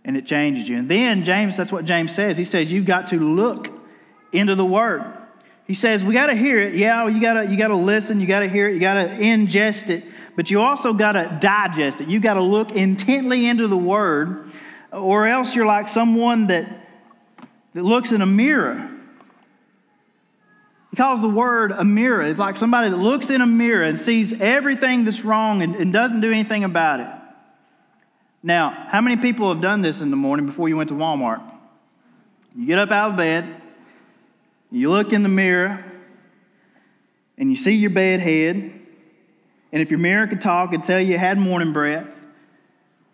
and 0.04 0.16
it 0.16 0.26
changes 0.26 0.68
you. 0.68 0.78
And 0.78 0.90
then, 0.90 1.25
James, 1.25 1.56
that's 1.56 1.73
what 1.73 1.84
James 1.84 2.14
says. 2.14 2.37
He 2.37 2.44
says, 2.44 2.70
You've 2.70 2.87
got 2.87 3.08
to 3.08 3.16
look 3.16 3.68
into 4.32 4.54
the 4.54 4.64
Word. 4.64 5.04
He 5.66 5.75
says, 5.75 6.04
We 6.04 6.12
got 6.12 6.26
to 6.26 6.34
hear 6.34 6.61
it. 6.61 6.75
Yeah, 6.75 7.08
you 7.08 7.20
got 7.20 7.34
to 7.34 7.50
you 7.50 7.56
got 7.56 7.68
to 7.68 7.76
listen, 7.76 8.20
you 8.20 8.26
got 8.26 8.40
to 8.40 8.49
hear 8.49 8.68
it, 8.68 8.75
you 8.75 8.80
got 8.80 8.94
to 8.94 9.08
ingest 9.08 9.88
it, 9.90 10.04
but 10.37 10.50
you 10.50 10.61
also 10.61 10.92
got 10.92 11.12
to 11.12 11.38
digest 11.40 12.00
it. 12.00 12.08
You 12.08 12.20
got 12.20 12.34
to 12.34 12.42
look 12.42 12.73
intently 12.73 13.46
into 13.46 13.66
the 13.68 13.76
Word, 13.76 14.52
or 14.92 15.26
else 15.26 15.54
you're 15.54 15.66
like 15.66 15.88
someone 15.88 16.49
that 16.49 16.82
that 17.75 17.82
looks 17.82 18.12
in 18.12 18.23
a 18.23 18.26
mirror. 18.26 18.90
He 20.90 20.96
calls 20.96 21.20
the 21.20 21.28
word 21.28 21.73
a 21.73 21.82
mirror. 21.82 22.23
It's 22.23 22.38
like 22.38 22.56
somebody 22.56 22.88
that 22.88 22.96
looks 22.96 23.28
in 23.28 23.40
a 23.40 23.46
mirror 23.46 23.82
and 23.82 23.99
sees 23.99 24.32
everything 24.32 25.04
that's 25.04 25.25
wrong 25.25 25.61
and, 25.61 25.75
and 25.75 25.92
doesn't 25.92 26.20
do 26.20 26.30
anything 26.30 26.62
about 26.62 27.00
it. 27.00 27.08
Now, 28.44 28.88
how 28.90 29.00
many 29.00 29.16
people 29.16 29.50
have 29.50 29.62
done 29.62 29.80
this 29.80 30.02
in 30.02 30.10
the 30.10 30.16
morning 30.16 30.44
before 30.44 30.68
you 30.68 30.76
went 30.76 30.90
to 30.90 30.94
Walmart? 30.94 31.42
You 32.54 32.66
get 32.66 32.78
up 32.78 32.90
out 32.90 33.12
of 33.12 33.16
bed, 33.16 33.62
you 34.70 34.90
look 34.90 35.14
in 35.14 35.22
the 35.22 35.30
mirror, 35.30 35.82
and 37.38 37.48
you 37.48 37.56
see 37.56 37.72
your 37.72 37.88
bed 37.88 38.20
head. 38.20 38.54
And 39.72 39.82
if 39.82 39.90
your 39.90 39.98
mirror 39.98 40.26
could 40.26 40.42
talk, 40.42 40.74
it'd 40.74 40.84
tell 40.84 41.00
you 41.00 41.12
you 41.12 41.18
had 41.18 41.38
morning 41.38 41.72
breath. 41.72 42.06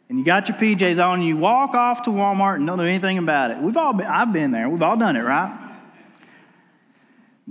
And 0.08 0.18
you 0.18 0.25
got 0.25 0.49
your 0.49 0.58
PJs 0.58 1.02
on, 1.02 1.20
and 1.20 1.28
you 1.28 1.37
walk 1.37 1.75
off 1.75 2.02
to 2.02 2.10
Walmart 2.10 2.56
and 2.56 2.66
don't 2.66 2.78
do 2.78 2.84
anything 2.84 3.16
about 3.16 3.52
it. 3.52 3.58
We've 3.58 3.76
all 3.76 3.92
been, 3.92 4.08
I've 4.08 4.32
been 4.32 4.50
there. 4.50 4.68
We've 4.68 4.82
all 4.82 4.96
done 4.96 5.14
it, 5.14 5.20
right? 5.20 5.76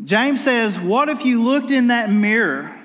James 0.04 0.44
says, 0.44 0.78
What 0.78 1.08
if 1.08 1.24
you 1.24 1.44
looked 1.44 1.72
in 1.72 1.88
that 1.88 2.12
mirror 2.12 2.78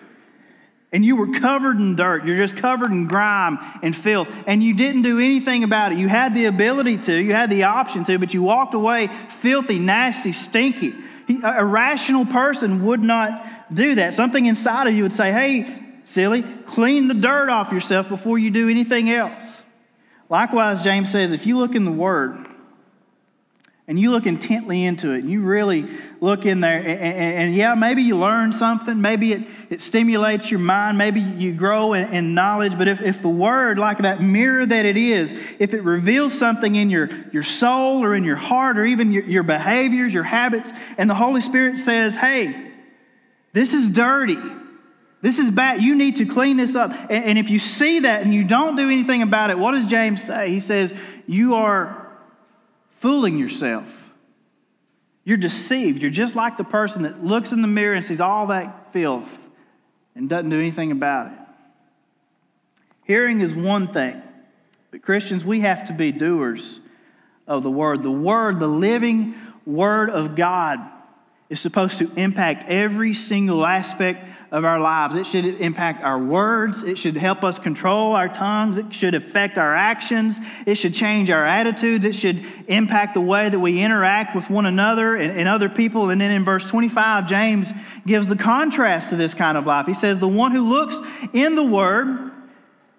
and 0.95 1.05
you 1.05 1.17
were 1.17 1.41
covered 1.41 1.79
in 1.79 1.97
dirt? 1.97 2.25
You're 2.25 2.37
just 2.37 2.57
covered 2.57 2.93
in 2.93 3.09
grime 3.09 3.59
and 3.83 3.95
filth, 3.95 4.29
and 4.47 4.63
you 4.63 4.75
didn't 4.75 5.03
do 5.03 5.19
anything 5.19 5.65
about 5.65 5.93
it. 5.93 5.99
You 5.99 6.09
had 6.09 6.35
the 6.35 6.47
ability 6.47 6.99
to, 6.99 7.15
you 7.15 7.35
had 7.35 7.51
the 7.51 7.65
option 7.65 8.05
to, 8.05 8.19
but 8.19 8.33
you 8.33 8.43
walked 8.43 8.75
away 8.75 9.11
filthy, 9.43 9.79
nasty, 9.79 10.33
stinky. 10.33 10.95
A 11.43 11.65
rational 11.65 12.25
person 12.25 12.87
would 12.87 13.03
not 13.03 13.75
do 13.75 13.97
that. 13.97 14.15
Something 14.15 14.47
inside 14.47 14.87
of 14.87 14.95
you 14.95 15.03
would 15.03 15.15
say, 15.15 15.33
Hey, 15.33 15.83
silly, 16.05 16.45
clean 16.67 17.09
the 17.09 17.15
dirt 17.15 17.49
off 17.49 17.73
yourself 17.73 18.09
before 18.09 18.39
you 18.39 18.51
do 18.51 18.69
anything 18.71 19.11
else. 19.11 19.43
Likewise, 20.29 20.81
James 20.83 21.11
says, 21.11 21.33
if 21.33 21.47
you 21.47 21.59
look 21.59 21.75
in 21.75 21.85
the 21.85 21.93
Word, 21.93 22.47
and 23.87 24.01
you 24.01 24.11
look 24.11 24.25
intently 24.25 24.85
into 24.85 25.13
it, 25.13 25.25
and 25.25 25.31
you 25.31 25.43
really 25.43 25.87
look 26.21 26.47
in 26.47 26.61
there, 26.61 26.79
and, 26.79 27.01
and, 27.01 27.39
and, 27.39 27.55
yeah, 27.55 27.75
maybe 27.75 28.03
you 28.03 28.17
learn 28.17 28.51
something, 28.51 28.99
maybe 28.99 29.33
it, 29.33 29.43
it 29.69 29.83
stimulates 29.83 30.51
your 30.51 30.61
mind, 30.61 30.97
maybe 30.97 31.21
you 31.21 31.53
grow 31.53 31.93
in, 31.93 32.11
in, 32.15 32.35
knowledge, 32.35 32.79
but 32.79 32.89
if, 32.89 33.03
if 33.03 33.21
the 33.21 33.29
Word, 33.29 33.79
like 33.79 33.99
that 33.99 34.23
mirror 34.23 34.65
that 34.65 34.87
it 34.87 34.97
is, 34.97 35.33
if 35.59 35.75
it 35.75 35.83
reveals 35.83 36.33
something 36.33 36.77
in 36.77 36.89
your, 36.89 37.11
your 37.31 37.43
soul 37.43 38.03
or 38.03 38.15
in 38.15 38.25
your 38.25 38.37
heart 38.37 38.79
or 38.79 38.87
even 38.87 39.13
your, 39.13 39.25
your 39.25 39.43
behaviors, 39.43 40.15
your 40.15 40.25
habits, 40.25 40.71
and 40.97 41.11
the 41.11 41.15
Holy 41.15 41.43
Spirit 41.43 41.77
says, 41.77 42.17
hey, 42.17 42.73
this 43.53 43.75
is 43.75 43.91
dirty. 43.91 44.39
This 45.21 45.39
is 45.39 45.51
bad. 45.51 45.81
You 45.81 45.95
need 45.95 46.17
to 46.17 46.27
clean 46.27 46.57
this 46.57 46.75
up. 46.75 46.91
And, 46.91 47.25
and 47.25 47.39
if 47.39 47.49
you 47.49 47.59
see 47.59 48.01
that 48.01 48.23
and 48.23 48.35
you 48.35 48.45
don't 48.45 48.77
do 48.77 48.91
anything 48.91 49.23
about 49.23 49.51
it, 49.51 49.59
what 49.59 49.73
does 49.73 49.87
James 49.87 50.23
say? 50.23 50.51
He 50.51 50.61
says, 50.61 50.93
You 51.27 51.55
are 51.55 52.04
fooling 53.05 53.37
yourself. 53.37 53.85
You're 55.25 55.37
deceived. 55.37 56.01
You're 56.01 56.11
just 56.11 56.35
like 56.35 56.57
the 56.57 56.65
person 56.65 57.03
that 57.03 57.23
looks 57.23 57.53
in 57.53 57.61
the 57.61 57.69
mirror 57.69 57.93
and 57.93 58.03
sees 58.03 58.19
all 58.19 58.47
that 58.47 58.95
filth 58.95 59.29
and 60.15 60.27
doesn't 60.27 60.49
do 60.49 60.59
anything 60.59 60.91
about 60.91 61.27
it. 61.27 61.39
Hearing 63.05 63.43
is 63.43 63.55
one 63.55 63.93
thing, 63.93 64.23
but 64.91 65.03
Christians, 65.03 65.45
we 65.45 65.61
have 65.61 65.89
to 65.89 65.93
be 65.93 66.13
doers 66.13 66.81
of 67.47 67.63
the 67.63 67.71
Word. 67.71 68.03
The 68.03 68.11
Word, 68.11 68.59
the 68.59 68.67
living 68.67 69.35
Word 69.67 70.09
of 70.09 70.35
God, 70.35 70.79
is 71.51 71.61
supposed 71.61 71.99
to 71.99 72.11
impact 72.15 72.71
every 72.71 73.13
single 73.13 73.67
aspect 73.67 74.27
of 74.55 74.65
our 74.65 74.79
lives. 74.79 75.17
It 75.17 75.27
should 75.27 75.45
impact 75.61 76.05
our 76.05 76.17
words. 76.17 76.85
It 76.85 76.97
should 76.97 77.17
help 77.17 77.43
us 77.43 77.59
control 77.59 78.15
our 78.15 78.29
tongues. 78.29 78.79
It 78.79 78.95
should 78.95 79.17
affect 79.17 79.59
our 79.59 79.75
actions. 79.75 80.37
It 80.65 80.77
should 80.77 80.95
change 80.95 81.29
our 81.29 81.45
attitudes. 81.45 82.05
It 82.05 82.15
should 82.15 82.47
impact 82.69 83.15
the 83.15 83.21
way 83.21 83.49
that 83.49 83.59
we 83.59 83.83
interact 83.83 84.37
with 84.37 84.49
one 84.49 84.67
another 84.67 85.17
and, 85.17 85.41
and 85.41 85.49
other 85.49 85.69
people. 85.69 86.11
And 86.11 86.21
then 86.21 86.31
in 86.31 86.45
verse 86.45 86.65
25, 86.67 87.27
James 87.27 87.73
gives 88.07 88.29
the 88.29 88.37
contrast 88.37 89.11
to 89.11 89.17
this 89.17 89.35
kind 89.35 89.59
of 89.59 89.67
life. 89.67 89.87
He 89.87 89.95
says, 89.95 90.21
The 90.21 90.29
one 90.29 90.53
who 90.53 90.69
looks 90.69 90.97
in 91.33 91.57
the 91.57 91.65
Word, 91.65 92.31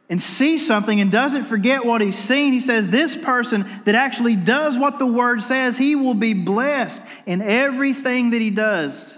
and 0.10 0.22
sees 0.22 0.68
something 0.68 1.00
and 1.00 1.10
doesn't 1.10 1.46
forget 1.46 1.86
what 1.86 2.02
he's 2.02 2.20
seen, 2.20 2.52
he 2.52 2.60
says, 2.60 2.86
This 2.90 3.16
person 3.16 3.82
that 3.86 3.96
actually 3.96 4.36
does 4.36 4.78
what 4.78 5.00
the 5.00 5.06
word 5.06 5.42
says, 5.42 5.78
he 5.78 5.96
will 5.96 6.14
be 6.14 6.34
blessed 6.34 7.02
in 7.26 7.42
everything 7.42 8.32
that 8.32 8.42
he 8.42 8.52
does. 8.52 9.15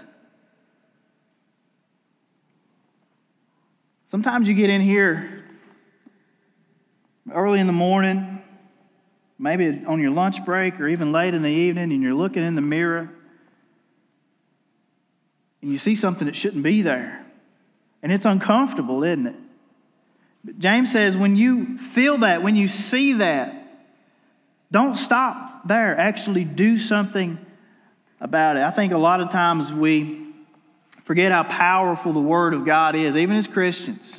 Sometimes 4.10 4.48
you 4.48 4.54
get 4.54 4.70
in 4.70 4.80
here 4.80 5.44
early 7.32 7.60
in 7.60 7.66
the 7.66 7.72
morning, 7.72 8.42
maybe 9.38 9.84
on 9.86 10.00
your 10.00 10.10
lunch 10.10 10.44
break 10.44 10.80
or 10.80 10.88
even 10.88 11.12
late 11.12 11.34
in 11.34 11.42
the 11.42 11.48
evening, 11.48 11.92
and 11.92 12.02
you're 12.02 12.14
looking 12.14 12.42
in 12.42 12.54
the 12.54 12.62
mirror 12.62 13.10
and 15.60 15.72
you 15.72 15.78
see 15.78 15.94
something 15.96 16.26
that 16.26 16.36
shouldn't 16.36 16.62
be 16.62 16.82
there. 16.82 17.26
And 18.02 18.12
it's 18.12 18.24
uncomfortable, 18.24 19.02
isn't 19.02 19.26
it? 19.26 19.34
But 20.44 20.58
James 20.58 20.92
says 20.92 21.16
when 21.16 21.36
you 21.36 21.78
feel 21.94 22.18
that, 22.18 22.42
when 22.42 22.56
you 22.56 22.68
see 22.68 23.14
that, 23.14 23.54
don't 24.70 24.94
stop 24.94 25.66
there. 25.66 25.98
Actually, 25.98 26.44
do 26.44 26.78
something 26.78 27.38
about 28.20 28.56
it. 28.56 28.62
I 28.62 28.70
think 28.70 28.92
a 28.92 28.98
lot 28.98 29.20
of 29.20 29.30
times 29.30 29.72
we 29.72 30.27
forget 31.08 31.32
how 31.32 31.42
powerful 31.42 32.12
the 32.12 32.20
Word 32.20 32.52
of 32.52 32.66
God 32.66 32.94
is, 32.94 33.16
even 33.16 33.34
as 33.34 33.46
Christians. 33.46 34.12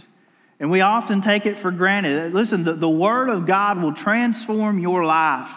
And 0.60 0.72
we 0.72 0.82
often 0.82 1.22
take 1.22 1.46
it 1.46 1.60
for 1.60 1.70
granted. 1.70 2.34
Listen, 2.34 2.64
the, 2.64 2.74
the 2.74 2.90
Word 2.90 3.30
of 3.30 3.46
God 3.46 3.80
will 3.80 3.94
transform 3.94 4.80
your 4.80 5.06
life. 5.06 5.52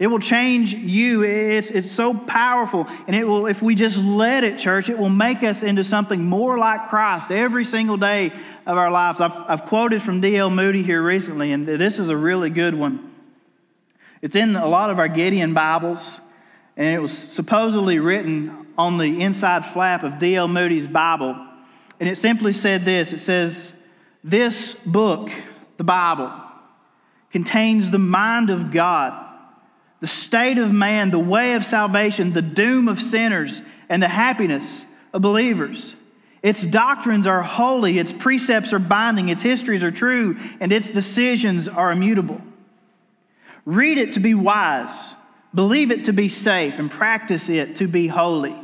It 0.00 0.08
will 0.08 0.18
change 0.18 0.74
you. 0.74 1.22
It's, 1.22 1.70
it's 1.70 1.92
so 1.92 2.12
powerful. 2.14 2.84
And 3.06 3.14
it 3.14 3.22
will, 3.22 3.46
if 3.46 3.62
we 3.62 3.76
just 3.76 3.96
let 3.96 4.42
it, 4.42 4.58
church, 4.58 4.88
it 4.88 4.98
will 4.98 5.08
make 5.08 5.44
us 5.44 5.62
into 5.62 5.84
something 5.84 6.24
more 6.24 6.58
like 6.58 6.88
Christ 6.88 7.30
every 7.30 7.64
single 7.64 7.96
day 7.96 8.32
of 8.66 8.76
our 8.76 8.90
lives. 8.90 9.20
I've, 9.20 9.36
I've 9.46 9.66
quoted 9.66 10.02
from 10.02 10.20
D.L. 10.20 10.50
Moody 10.50 10.82
here 10.82 11.00
recently, 11.00 11.52
and 11.52 11.64
this 11.64 12.00
is 12.00 12.08
a 12.08 12.16
really 12.16 12.50
good 12.50 12.74
one. 12.74 13.14
It's 14.20 14.34
in 14.34 14.56
a 14.56 14.66
lot 14.66 14.90
of 14.90 14.98
our 14.98 15.06
Gideon 15.06 15.54
Bibles, 15.54 16.18
and 16.76 16.92
it 16.92 16.98
was 16.98 17.16
supposedly 17.16 18.00
written 18.00 18.65
on 18.78 18.98
the 18.98 19.20
inside 19.20 19.66
flap 19.72 20.02
of 20.02 20.18
D.L. 20.18 20.48
Moody's 20.48 20.86
Bible. 20.86 21.36
And 21.98 22.08
it 22.08 22.18
simply 22.18 22.52
said 22.52 22.84
this 22.84 23.12
it 23.12 23.20
says, 23.20 23.72
This 24.22 24.74
book, 24.86 25.30
the 25.76 25.84
Bible, 25.84 26.32
contains 27.30 27.90
the 27.90 27.98
mind 27.98 28.50
of 28.50 28.70
God, 28.70 29.12
the 30.00 30.06
state 30.06 30.58
of 30.58 30.70
man, 30.70 31.10
the 31.10 31.18
way 31.18 31.54
of 31.54 31.64
salvation, 31.64 32.32
the 32.32 32.42
doom 32.42 32.88
of 32.88 33.00
sinners, 33.00 33.62
and 33.88 34.02
the 34.02 34.08
happiness 34.08 34.84
of 35.12 35.22
believers. 35.22 35.94
Its 36.42 36.62
doctrines 36.62 37.26
are 37.26 37.42
holy, 37.42 37.98
its 37.98 38.12
precepts 38.12 38.72
are 38.72 38.78
binding, 38.78 39.30
its 39.30 39.42
histories 39.42 39.82
are 39.82 39.90
true, 39.90 40.36
and 40.60 40.70
its 40.70 40.88
decisions 40.88 41.66
are 41.66 41.90
immutable. 41.90 42.40
Read 43.64 43.98
it 43.98 44.12
to 44.12 44.20
be 44.20 44.34
wise, 44.34 44.94
believe 45.54 45.90
it 45.90 46.04
to 46.04 46.12
be 46.12 46.28
safe, 46.28 46.74
and 46.78 46.90
practice 46.90 47.48
it 47.48 47.76
to 47.76 47.88
be 47.88 48.06
holy. 48.06 48.56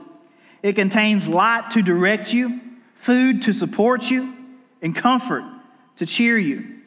It 0.62 0.74
contains 0.74 1.28
light 1.28 1.70
to 1.72 1.82
direct 1.82 2.32
you, 2.32 2.60
food 3.02 3.42
to 3.42 3.52
support 3.52 4.10
you, 4.10 4.34
and 4.80 4.94
comfort 4.94 5.44
to 5.96 6.06
cheer 6.06 6.38
you. 6.38 6.80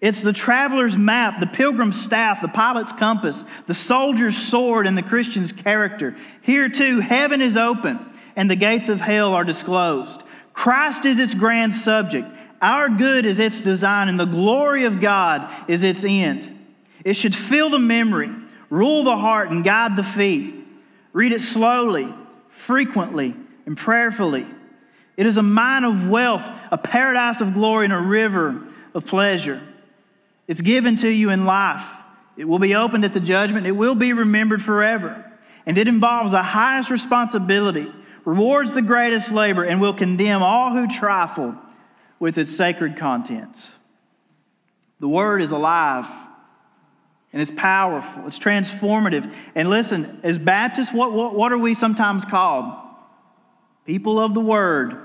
It's 0.00 0.22
the 0.22 0.32
traveler's 0.32 0.96
map, 0.96 1.40
the 1.40 1.46
pilgrim's 1.46 2.00
staff, 2.00 2.40
the 2.40 2.48
pilot's 2.48 2.92
compass, 2.92 3.44
the 3.66 3.74
soldier's 3.74 4.36
sword, 4.36 4.86
and 4.86 4.96
the 4.96 5.02
Christian's 5.02 5.52
character. 5.52 6.16
Here, 6.40 6.68
too, 6.68 7.00
heaven 7.00 7.42
is 7.42 7.56
open 7.56 8.06
and 8.36 8.50
the 8.50 8.56
gates 8.56 8.88
of 8.88 9.00
hell 9.00 9.34
are 9.34 9.44
disclosed. 9.44 10.22
Christ 10.54 11.04
is 11.04 11.18
its 11.18 11.34
grand 11.34 11.74
subject. 11.74 12.26
Our 12.62 12.88
good 12.88 13.26
is 13.26 13.38
its 13.38 13.60
design, 13.60 14.08
and 14.08 14.18
the 14.18 14.24
glory 14.24 14.84
of 14.84 15.00
God 15.00 15.48
is 15.68 15.82
its 15.82 16.04
end. 16.04 16.58
It 17.04 17.14
should 17.14 17.34
fill 17.34 17.70
the 17.70 17.78
memory, 17.78 18.30
rule 18.68 19.04
the 19.04 19.16
heart, 19.16 19.50
and 19.50 19.64
guide 19.64 19.96
the 19.96 20.04
feet. 20.04 20.54
Read 21.12 21.32
it 21.32 21.42
slowly, 21.42 22.12
frequently 22.70 23.34
and 23.66 23.76
prayerfully. 23.76 24.46
It 25.16 25.26
is 25.26 25.36
a 25.36 25.42
mine 25.42 25.82
of 25.82 26.06
wealth, 26.06 26.44
a 26.70 26.78
paradise 26.78 27.40
of 27.40 27.52
glory, 27.52 27.86
and 27.86 27.92
a 27.92 27.98
river 27.98 28.64
of 28.94 29.06
pleasure. 29.06 29.60
It's 30.46 30.60
given 30.60 30.94
to 30.98 31.08
you 31.08 31.30
in 31.30 31.46
life. 31.46 31.82
It 32.36 32.44
will 32.44 32.60
be 32.60 32.76
opened 32.76 33.04
at 33.04 33.12
the 33.12 33.18
judgment. 33.18 33.66
It 33.66 33.72
will 33.72 33.96
be 33.96 34.12
remembered 34.12 34.62
forever. 34.62 35.28
And 35.66 35.78
it 35.78 35.88
involves 35.88 36.30
the 36.30 36.44
highest 36.44 36.90
responsibility, 36.90 37.92
rewards 38.24 38.72
the 38.72 38.82
greatest 38.82 39.32
labor, 39.32 39.64
and 39.64 39.80
will 39.80 39.94
condemn 39.94 40.40
all 40.40 40.70
who 40.70 40.86
trifle 40.86 41.56
with 42.20 42.38
its 42.38 42.56
sacred 42.56 42.96
contents. 42.96 43.68
The 45.00 45.08
Word 45.08 45.42
is 45.42 45.50
alive 45.50 46.06
and 47.32 47.40
it's 47.40 47.52
powerful, 47.56 48.26
it's 48.26 48.38
transformative. 48.38 49.32
And 49.54 49.70
listen, 49.70 50.20
as 50.22 50.38
Baptists, 50.38 50.92
what, 50.92 51.12
what, 51.12 51.34
what 51.34 51.52
are 51.52 51.58
we 51.58 51.74
sometimes 51.74 52.24
called? 52.24 52.72
People 53.86 54.18
of 54.18 54.34
the 54.34 54.40
Word, 54.40 54.96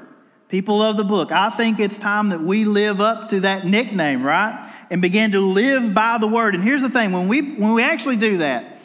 people 0.50 0.82
of 0.82 0.98
the 0.98 1.03
book. 1.03 1.32
I 1.32 1.50
think 1.51 1.79
it's 1.79 1.98
time 1.98 2.29
that 2.29 2.41
we 2.41 2.65
live 2.65 3.00
up 3.01 3.29
to 3.29 3.41
that 3.41 3.65
nickname, 3.65 4.24
right? 4.24 4.72
And 4.89 5.01
begin 5.01 5.32
to 5.32 5.39
live 5.39 5.94
by 5.94 6.17
the 6.20 6.27
Word. 6.27 6.55
And 6.55 6.63
here's 6.63 6.82
the 6.82 6.89
thing 6.89 7.12
when 7.12 7.27
we, 7.27 7.55
when 7.55 7.74
we 7.74 7.84
actually 7.84 8.17
do 8.17 8.39
that, 8.39 8.75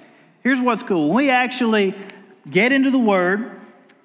Here's 0.42 0.60
what's 0.60 0.82
cool. 0.82 1.08
When 1.08 1.16
we 1.16 1.30
actually 1.30 1.94
get 2.50 2.72
into 2.72 2.90
the 2.90 2.98
Word, 2.98 3.59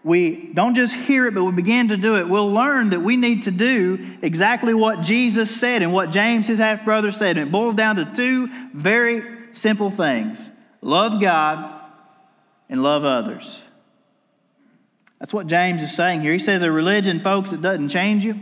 we 0.05 0.51
don't 0.53 0.75
just 0.75 0.93
hear 0.93 1.25
it, 1.25 1.33
but 1.33 1.43
we 1.43 1.51
begin 1.51 1.87
to 1.87 1.97
do 1.97 2.17
it, 2.17 2.29
we'll 2.29 2.53
learn 2.53 2.91
that 2.91 2.99
we 2.99 3.17
need 3.17 3.43
to 3.43 3.51
do 3.51 4.17
exactly 4.21 4.75
what 4.75 5.01
Jesus 5.01 5.59
said 5.59 5.81
and 5.81 5.91
what 5.91 6.11
James, 6.11 6.45
his 6.45 6.59
half 6.59 6.85
brother, 6.85 7.11
said. 7.11 7.39
And 7.39 7.49
it 7.49 7.51
boils 7.51 7.73
down 7.73 7.95
to 7.95 8.13
two 8.15 8.47
very 8.71 9.23
simple 9.53 9.89
things 9.89 10.37
love 10.83 11.19
God 11.19 11.81
and 12.69 12.83
love 12.83 13.03
others. 13.03 13.59
That's 15.19 15.33
what 15.33 15.47
James 15.47 15.81
is 15.81 15.95
saying 15.95 16.21
here. 16.21 16.33
He 16.33 16.39
says 16.39 16.61
a 16.61 16.71
religion, 16.71 17.21
folks, 17.21 17.49
that 17.49 17.63
doesn't 17.63 17.89
change 17.89 18.25
you, 18.25 18.35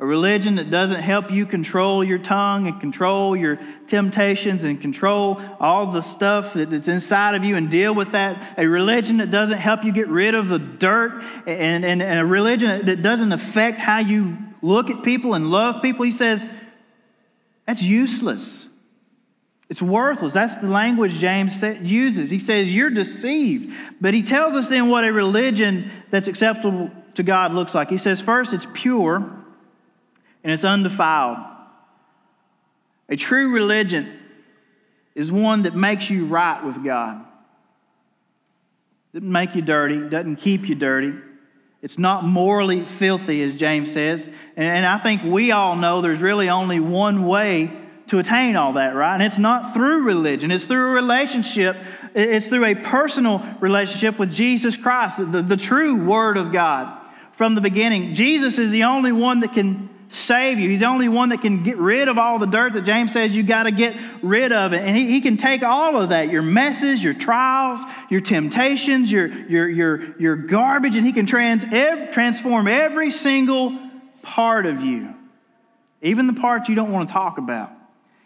a 0.00 0.06
religion 0.06 0.54
that 0.56 0.70
doesn't 0.70 1.02
help 1.02 1.30
you 1.30 1.44
control 1.44 2.04
your 2.04 2.18
tongue 2.18 2.68
and 2.68 2.80
control 2.80 3.36
your 3.36 3.58
temptations 3.88 4.62
and 4.62 4.80
control 4.80 5.42
all 5.58 5.90
the 5.90 6.02
stuff 6.02 6.54
that's 6.54 6.86
inside 6.86 7.34
of 7.34 7.42
you 7.42 7.56
and 7.56 7.68
deal 7.68 7.92
with 7.92 8.12
that. 8.12 8.54
A 8.58 8.66
religion 8.66 9.16
that 9.16 9.32
doesn't 9.32 9.58
help 9.58 9.84
you 9.84 9.90
get 9.90 10.06
rid 10.06 10.34
of 10.36 10.46
the 10.46 10.60
dirt 10.60 11.20
and, 11.48 11.84
and, 11.84 12.00
and 12.00 12.20
a 12.20 12.24
religion 12.24 12.86
that 12.86 13.02
doesn't 13.02 13.32
affect 13.32 13.80
how 13.80 13.98
you 13.98 14.36
look 14.62 14.88
at 14.88 15.02
people 15.02 15.34
and 15.34 15.50
love 15.50 15.82
people. 15.82 16.04
He 16.04 16.12
says 16.12 16.46
that's 17.66 17.82
useless. 17.82 18.66
It's 19.68 19.82
worthless. 19.82 20.32
That's 20.32 20.56
the 20.62 20.68
language 20.68 21.18
James 21.18 21.60
uses. 21.82 22.30
He 22.30 22.38
says, 22.38 22.74
You're 22.74 22.88
deceived. 22.88 23.74
But 24.00 24.14
he 24.14 24.22
tells 24.22 24.54
us 24.54 24.68
then 24.68 24.88
what 24.88 25.04
a 25.04 25.12
religion 25.12 25.90
that's 26.10 26.28
acceptable 26.28 26.90
to 27.16 27.22
God 27.22 27.52
looks 27.52 27.74
like. 27.74 27.90
He 27.90 27.98
says, 27.98 28.20
First, 28.20 28.54
it's 28.54 28.66
pure 28.72 29.37
and 30.42 30.52
it's 30.52 30.64
undefiled. 30.64 31.38
A 33.08 33.16
true 33.16 33.50
religion 33.50 34.18
is 35.14 35.32
one 35.32 35.62
that 35.62 35.74
makes 35.74 36.08
you 36.08 36.26
right 36.26 36.64
with 36.64 36.84
God. 36.84 37.24
Doesn't 39.12 39.30
make 39.30 39.54
you 39.54 39.62
dirty, 39.62 40.08
doesn't 40.08 40.36
keep 40.36 40.68
you 40.68 40.74
dirty. 40.74 41.14
It's 41.80 41.98
not 41.98 42.24
morally 42.24 42.84
filthy, 42.84 43.42
as 43.42 43.54
James 43.54 43.92
says. 43.92 44.28
And 44.56 44.84
I 44.84 44.98
think 44.98 45.22
we 45.22 45.52
all 45.52 45.76
know 45.76 46.02
there's 46.02 46.20
really 46.20 46.48
only 46.48 46.80
one 46.80 47.26
way 47.26 47.70
to 48.08 48.18
attain 48.18 48.56
all 48.56 48.72
that, 48.74 48.94
right? 48.94 49.14
And 49.14 49.22
it's 49.22 49.38
not 49.38 49.74
through 49.74 50.02
religion, 50.02 50.50
it's 50.50 50.66
through 50.66 50.90
a 50.90 50.92
relationship. 50.92 51.76
It's 52.14 52.48
through 52.48 52.64
a 52.64 52.74
personal 52.74 53.44
relationship 53.60 54.18
with 54.18 54.32
Jesus 54.32 54.76
Christ, 54.76 55.18
the, 55.18 55.42
the 55.42 55.56
true 55.56 56.04
Word 56.04 56.36
of 56.36 56.52
God. 56.52 57.00
From 57.36 57.54
the 57.54 57.60
beginning, 57.60 58.14
Jesus 58.14 58.58
is 58.58 58.70
the 58.70 58.84
only 58.84 59.12
one 59.12 59.40
that 59.40 59.52
can 59.52 59.88
save 60.10 60.58
you. 60.58 60.70
He's 60.70 60.80
the 60.80 60.86
only 60.86 61.08
one 61.08 61.28
that 61.30 61.42
can 61.42 61.62
get 61.62 61.76
rid 61.76 62.08
of 62.08 62.18
all 62.18 62.38
the 62.38 62.46
dirt 62.46 62.72
that 62.74 62.84
James 62.84 63.12
says 63.12 63.32
you 63.32 63.42
got 63.42 63.64
to 63.64 63.70
get 63.70 63.94
rid 64.22 64.52
of 64.52 64.72
it. 64.72 64.82
And 64.82 64.96
he, 64.96 65.10
he, 65.10 65.20
can 65.20 65.36
take 65.36 65.62
all 65.62 66.00
of 66.00 66.10
that, 66.10 66.30
your 66.30 66.42
messes, 66.42 67.02
your 67.02 67.14
trials, 67.14 67.80
your 68.10 68.20
temptations, 68.20 69.12
your, 69.12 69.26
your, 69.26 69.68
your, 69.68 70.20
your 70.20 70.36
garbage, 70.36 70.96
and 70.96 71.06
he 71.06 71.12
can 71.12 71.26
trans, 71.26 71.64
ev- 71.70 72.12
transform 72.12 72.68
every 72.68 73.10
single 73.10 73.78
part 74.22 74.66
of 74.66 74.80
you, 74.80 75.14
even 76.02 76.26
the 76.26 76.34
parts 76.34 76.68
you 76.68 76.74
don't 76.74 76.92
want 76.92 77.08
to 77.08 77.12
talk 77.12 77.38
about. 77.38 77.72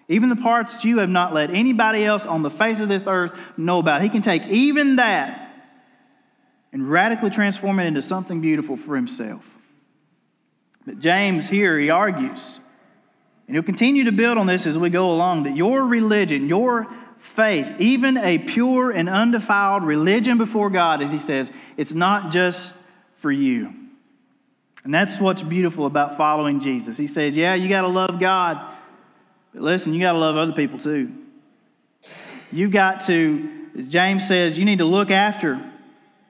Even 0.08 0.28
the 0.28 0.36
parts 0.36 0.72
that 0.74 0.84
you 0.84 0.98
have 0.98 1.08
not 1.08 1.32
let 1.32 1.50
anybody 1.50 2.04
else 2.04 2.22
on 2.22 2.42
the 2.42 2.50
face 2.50 2.80
of 2.80 2.88
this 2.88 3.02
earth 3.06 3.32
know 3.56 3.78
about. 3.78 4.02
He 4.02 4.08
can 4.08 4.20
take 4.20 4.42
even 4.48 4.96
that 4.96 5.48
and 6.72 6.90
radically 6.90 7.30
transform 7.30 7.78
it 7.78 7.86
into 7.86 8.02
something 8.02 8.40
beautiful 8.40 8.76
for 8.76 8.96
himself. 8.96 9.42
But 10.84 10.98
James 10.98 11.48
here, 11.48 11.78
he 11.78 11.90
argues, 11.90 12.60
and 13.46 13.56
he'll 13.56 13.62
continue 13.62 14.04
to 14.04 14.12
build 14.12 14.38
on 14.38 14.46
this 14.46 14.66
as 14.66 14.76
we 14.76 14.90
go 14.90 15.10
along, 15.10 15.44
that 15.44 15.56
your 15.56 15.84
religion, 15.84 16.48
your 16.48 16.88
faith, 17.36 17.66
even 17.78 18.16
a 18.16 18.38
pure 18.38 18.90
and 18.90 19.08
undefiled 19.08 19.84
religion 19.84 20.38
before 20.38 20.70
God, 20.70 21.02
as 21.02 21.10
he 21.10 21.20
says, 21.20 21.50
it's 21.76 21.92
not 21.92 22.32
just 22.32 22.72
for 23.20 23.30
you. 23.30 23.72
And 24.84 24.92
that's 24.92 25.20
what's 25.20 25.42
beautiful 25.42 25.86
about 25.86 26.16
following 26.16 26.60
Jesus. 26.60 26.96
He 26.96 27.06
says, 27.06 27.36
yeah, 27.36 27.54
you 27.54 27.68
got 27.68 27.82
to 27.82 27.88
love 27.88 28.18
God, 28.18 28.74
but 29.54 29.62
listen, 29.62 29.94
you 29.94 30.00
got 30.00 30.12
to 30.12 30.18
love 30.18 30.36
other 30.36 30.52
people 30.52 30.80
too. 30.80 31.12
You've 32.50 32.72
got 32.72 33.06
to, 33.06 33.68
James 33.88 34.26
says, 34.26 34.58
you 34.58 34.64
need 34.64 34.78
to 34.78 34.84
look 34.84 35.10
after 35.10 35.70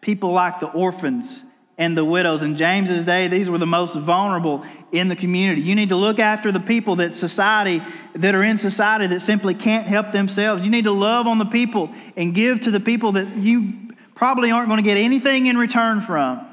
people 0.03 0.33
like 0.33 0.61
the 0.61 0.67
orphans 0.67 1.43
and 1.83 1.97
the 1.97 2.05
widows. 2.05 2.43
In 2.43 2.57
James's 2.57 3.05
day, 3.05 3.27
these 3.27 3.51
were 3.51 3.59
the 3.59 3.67
most 3.67 3.97
vulnerable 3.97 4.65
in 4.93 5.09
the 5.09 5.17
community. 5.17 5.63
You 5.63 5.75
need 5.75 5.89
to 5.89 5.97
look 5.97 6.21
after 6.21 6.53
the 6.53 6.61
people 6.61 6.97
that 6.97 7.17
society 7.17 7.83
that 8.15 8.37
are 8.37 8.43
in 8.45 8.57
society 8.57 9.09
that 9.09 9.23
simply 9.23 9.57
can't 9.57 9.89
help 9.89 10.13
themselves. 10.13 10.63
You 10.63 10.71
need 10.71 10.85
to 10.85 10.93
love 10.93 11.27
on 11.27 11.39
the 11.39 11.45
people 11.47 11.93
and 12.17 12.33
give 12.37 12.61
to 12.61 12.71
the 12.71 12.79
people 12.79 13.13
that 13.13 13.37
you 13.37 13.73
probably 14.15 14.53
aren't 14.53 14.69
going 14.69 14.77
to 14.77 14.89
get 14.89 14.97
anything 14.97 15.47
in 15.47 15.57
return 15.57 16.03
from. 16.03 16.47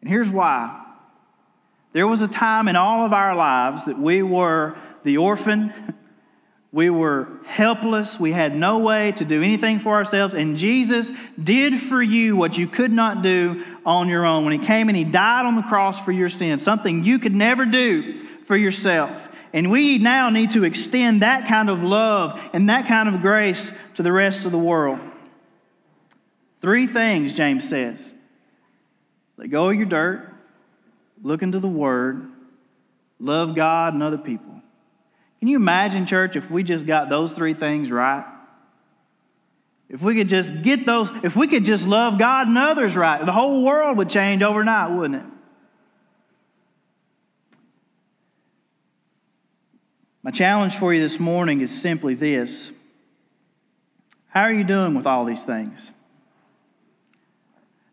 And 0.00 0.10
here's 0.10 0.28
why. 0.28 0.84
There 1.92 2.08
was 2.08 2.20
a 2.20 2.28
time 2.28 2.66
in 2.66 2.74
all 2.74 3.06
of 3.06 3.12
our 3.12 3.36
lives 3.36 3.84
that 3.84 3.98
we 3.98 4.22
were 4.22 4.76
the 5.04 5.18
orphan, 5.18 5.94
we 6.70 6.90
were 6.90 7.28
helpless. 7.46 8.20
We 8.20 8.30
had 8.32 8.54
no 8.54 8.78
way 8.78 9.12
to 9.12 9.24
do 9.24 9.42
anything 9.42 9.80
for 9.80 9.94
ourselves. 9.94 10.34
And 10.34 10.56
Jesus 10.56 11.10
did 11.42 11.80
for 11.84 12.02
you 12.02 12.36
what 12.36 12.58
you 12.58 12.66
could 12.66 12.92
not 12.92 13.22
do 13.22 13.64
on 13.86 14.08
your 14.08 14.26
own. 14.26 14.44
When 14.44 14.58
He 14.58 14.66
came 14.66 14.88
and 14.88 14.96
He 14.96 15.04
died 15.04 15.46
on 15.46 15.56
the 15.56 15.62
cross 15.62 15.98
for 16.00 16.12
your 16.12 16.28
sins, 16.28 16.62
something 16.62 17.04
you 17.04 17.18
could 17.18 17.34
never 17.34 17.64
do 17.64 18.26
for 18.46 18.56
yourself. 18.56 19.10
And 19.54 19.70
we 19.70 19.96
now 19.96 20.28
need 20.28 20.50
to 20.50 20.64
extend 20.64 21.22
that 21.22 21.48
kind 21.48 21.70
of 21.70 21.82
love 21.82 22.38
and 22.52 22.68
that 22.68 22.86
kind 22.86 23.08
of 23.08 23.22
grace 23.22 23.72
to 23.94 24.02
the 24.02 24.12
rest 24.12 24.44
of 24.44 24.52
the 24.52 24.58
world. 24.58 25.00
Three 26.60 26.86
things, 26.86 27.32
James 27.32 27.66
says 27.68 27.98
let 29.38 29.50
go 29.50 29.70
of 29.70 29.76
your 29.76 29.86
dirt, 29.86 30.34
look 31.22 31.42
into 31.42 31.60
the 31.60 31.68
Word, 31.68 32.30
love 33.18 33.54
God 33.54 33.94
and 33.94 34.02
other 34.02 34.18
people. 34.18 34.60
Can 35.38 35.48
you 35.48 35.56
imagine, 35.56 36.06
church, 36.06 36.36
if 36.36 36.50
we 36.50 36.62
just 36.62 36.86
got 36.86 37.08
those 37.08 37.32
three 37.32 37.54
things 37.54 37.90
right? 37.90 38.24
If 39.88 40.02
we 40.02 40.14
could 40.14 40.28
just 40.28 40.62
get 40.62 40.84
those, 40.84 41.08
if 41.22 41.34
we 41.34 41.48
could 41.48 41.64
just 41.64 41.86
love 41.86 42.18
God 42.18 42.46
and 42.48 42.58
others 42.58 42.94
right, 42.94 43.24
the 43.24 43.32
whole 43.32 43.64
world 43.64 43.96
would 43.96 44.10
change 44.10 44.42
overnight, 44.42 44.90
wouldn't 44.90 45.22
it? 45.22 45.28
My 50.22 50.30
challenge 50.30 50.76
for 50.76 50.92
you 50.92 51.00
this 51.00 51.18
morning 51.18 51.62
is 51.62 51.80
simply 51.80 52.14
this 52.14 52.70
How 54.28 54.42
are 54.42 54.52
you 54.52 54.64
doing 54.64 54.94
with 54.94 55.06
all 55.06 55.24
these 55.24 55.42
things? 55.42 55.78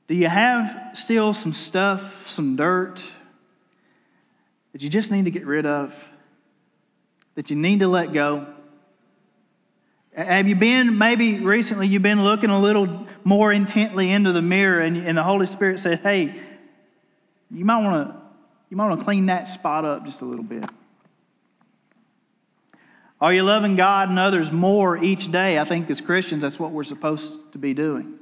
Do 0.07 0.15
you 0.15 0.27
have 0.27 0.97
still 0.97 1.33
some 1.33 1.53
stuff, 1.53 2.01
some 2.27 2.55
dirt 2.57 3.01
that 4.73 4.81
you 4.81 4.89
just 4.89 5.11
need 5.11 5.25
to 5.25 5.31
get 5.31 5.45
rid 5.45 5.65
of? 5.65 5.93
That 7.35 7.49
you 7.49 7.55
need 7.55 7.79
to 7.79 7.87
let 7.87 8.13
go? 8.13 8.47
Have 10.15 10.47
you 10.47 10.55
been, 10.55 10.97
maybe 10.97 11.39
recently, 11.39 11.87
you've 11.87 12.01
been 12.01 12.23
looking 12.23 12.49
a 12.49 12.59
little 12.59 13.05
more 13.23 13.51
intently 13.51 14.11
into 14.11 14.31
the 14.31 14.41
mirror 14.41 14.79
and, 14.79 14.97
and 14.97 15.17
the 15.17 15.23
Holy 15.23 15.45
Spirit 15.45 15.79
said, 15.81 15.99
hey, 15.99 16.41
you 17.51 17.65
might 17.65 17.83
want 17.83 18.07
to 18.07 18.25
you 18.69 18.77
might 18.77 18.87
want 18.89 18.99
to 18.99 19.05
clean 19.05 19.27
that 19.27 19.47
spot 19.47 19.85
up 19.85 20.05
just 20.05 20.21
a 20.21 20.25
little 20.25 20.43
bit. 20.43 20.65
Are 23.21 23.31
you 23.31 23.43
loving 23.43 23.75
God 23.75 24.09
and 24.09 24.19
others 24.19 24.51
more 24.51 24.97
each 24.97 25.31
day? 25.31 25.57
I 25.57 25.65
think 25.65 25.89
as 25.89 26.01
Christians, 26.01 26.41
that's 26.41 26.59
what 26.59 26.71
we're 26.71 26.83
supposed 26.83 27.51
to 27.53 27.57
be 27.57 27.73
doing. 27.73 28.15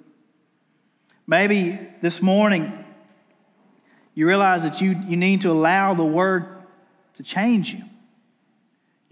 Maybe 1.26 1.80
this 2.02 2.22
morning 2.22 2.72
you 4.14 4.28
realize 4.28 4.64
that 4.64 4.82
you, 4.82 4.96
you 5.08 5.18
need 5.18 5.42
to 5.42 5.52
allow 5.52 5.94
the 5.94 6.04
Word 6.04 6.64
to 7.16 7.24
change 7.24 7.74
you. 7.74 7.84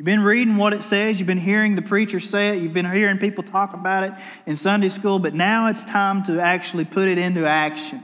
You've 0.02 0.06
been 0.08 0.24
reading 0.24 0.58
what 0.58 0.74
it 0.74 0.82
says, 0.82 1.20
you've 1.20 1.28
been 1.28 1.38
hearing 1.38 1.76
the 1.76 1.84
preacher 1.84 2.20
say 2.20 2.58
it, 2.58 2.64
you've 2.64 2.74
been 2.74 2.92
hearing 2.92 3.20
people 3.20 3.44
talk 3.44 3.76
about 3.76 4.04
it 4.04 4.14
in 4.48 4.58
Sunday 4.58 4.90
school, 4.90 5.20
but 5.20 5.36
now 5.36 5.68
it's 5.68 5.86
time 5.86 6.24
to 6.24 6.42
actually 6.42 6.86
put 6.86 7.08
it 7.08 7.20
into 7.20 7.46
action. 7.46 8.02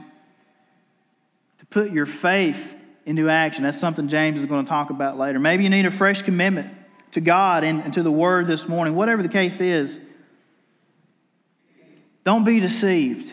To 1.58 1.66
put 1.66 1.90
your 1.90 2.06
faith 2.06 2.56
into 3.04 3.28
action. 3.28 3.64
That's 3.64 3.80
something 3.80 4.06
James 4.06 4.38
is 4.38 4.46
going 4.46 4.64
to 4.64 4.68
talk 4.68 4.90
about 4.90 5.18
later. 5.18 5.40
Maybe 5.40 5.64
you 5.64 5.70
need 5.70 5.86
a 5.86 5.90
fresh 5.90 6.22
commitment 6.22 6.72
to 7.14 7.20
God 7.20 7.64
and, 7.64 7.80
and 7.80 7.92
to 7.94 8.04
the 8.04 8.12
Word 8.12 8.46
this 8.46 8.68
morning. 8.68 8.94
Whatever 8.94 9.24
the 9.24 9.28
case 9.28 9.60
is, 9.60 9.98
don't 12.22 12.44
be 12.44 12.60
deceived. 12.60 13.32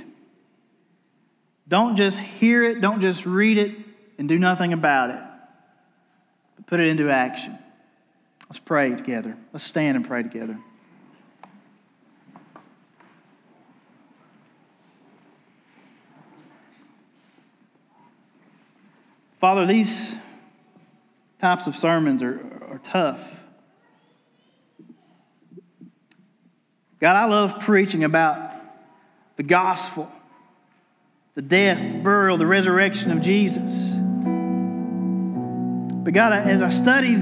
Don't 1.68 1.98
just 1.98 2.18
hear 2.18 2.64
it, 2.64 2.82
don't 2.82 3.02
just 3.02 3.28
read 3.28 3.60
it, 3.60 3.78
and 4.18 4.28
do 4.28 4.40
nothing 4.40 4.74
about 4.74 5.12
it. 5.12 5.22
But 6.56 6.66
put 6.66 6.80
it 6.80 6.88
into 6.88 7.12
action. 7.12 7.60
Let's 8.50 8.60
pray 8.60 8.96
together. 8.96 9.36
Let's 9.54 9.66
stand 9.66 9.98
and 9.98 10.08
pray 10.08 10.24
together. 10.24 10.58
Father, 19.40 19.66
these 19.68 20.12
types 21.40 21.68
of 21.68 21.78
sermons 21.78 22.24
are, 22.24 22.40
are 22.70 22.82
tough. 22.84 23.20
God, 27.00 27.16
I 27.16 27.26
love 27.26 27.60
preaching 27.60 28.04
about 28.04 28.54
the 29.36 29.44
gospel, 29.44 30.10
the 31.36 31.42
death, 31.42 31.80
burial, 32.04 32.38
the 32.38 32.46
resurrection 32.46 33.12
of 33.12 33.22
Jesus. 33.22 33.72
But 36.04 36.14
God, 36.14 36.34
as 36.34 36.62
I 36.62 36.70
study 36.70 37.16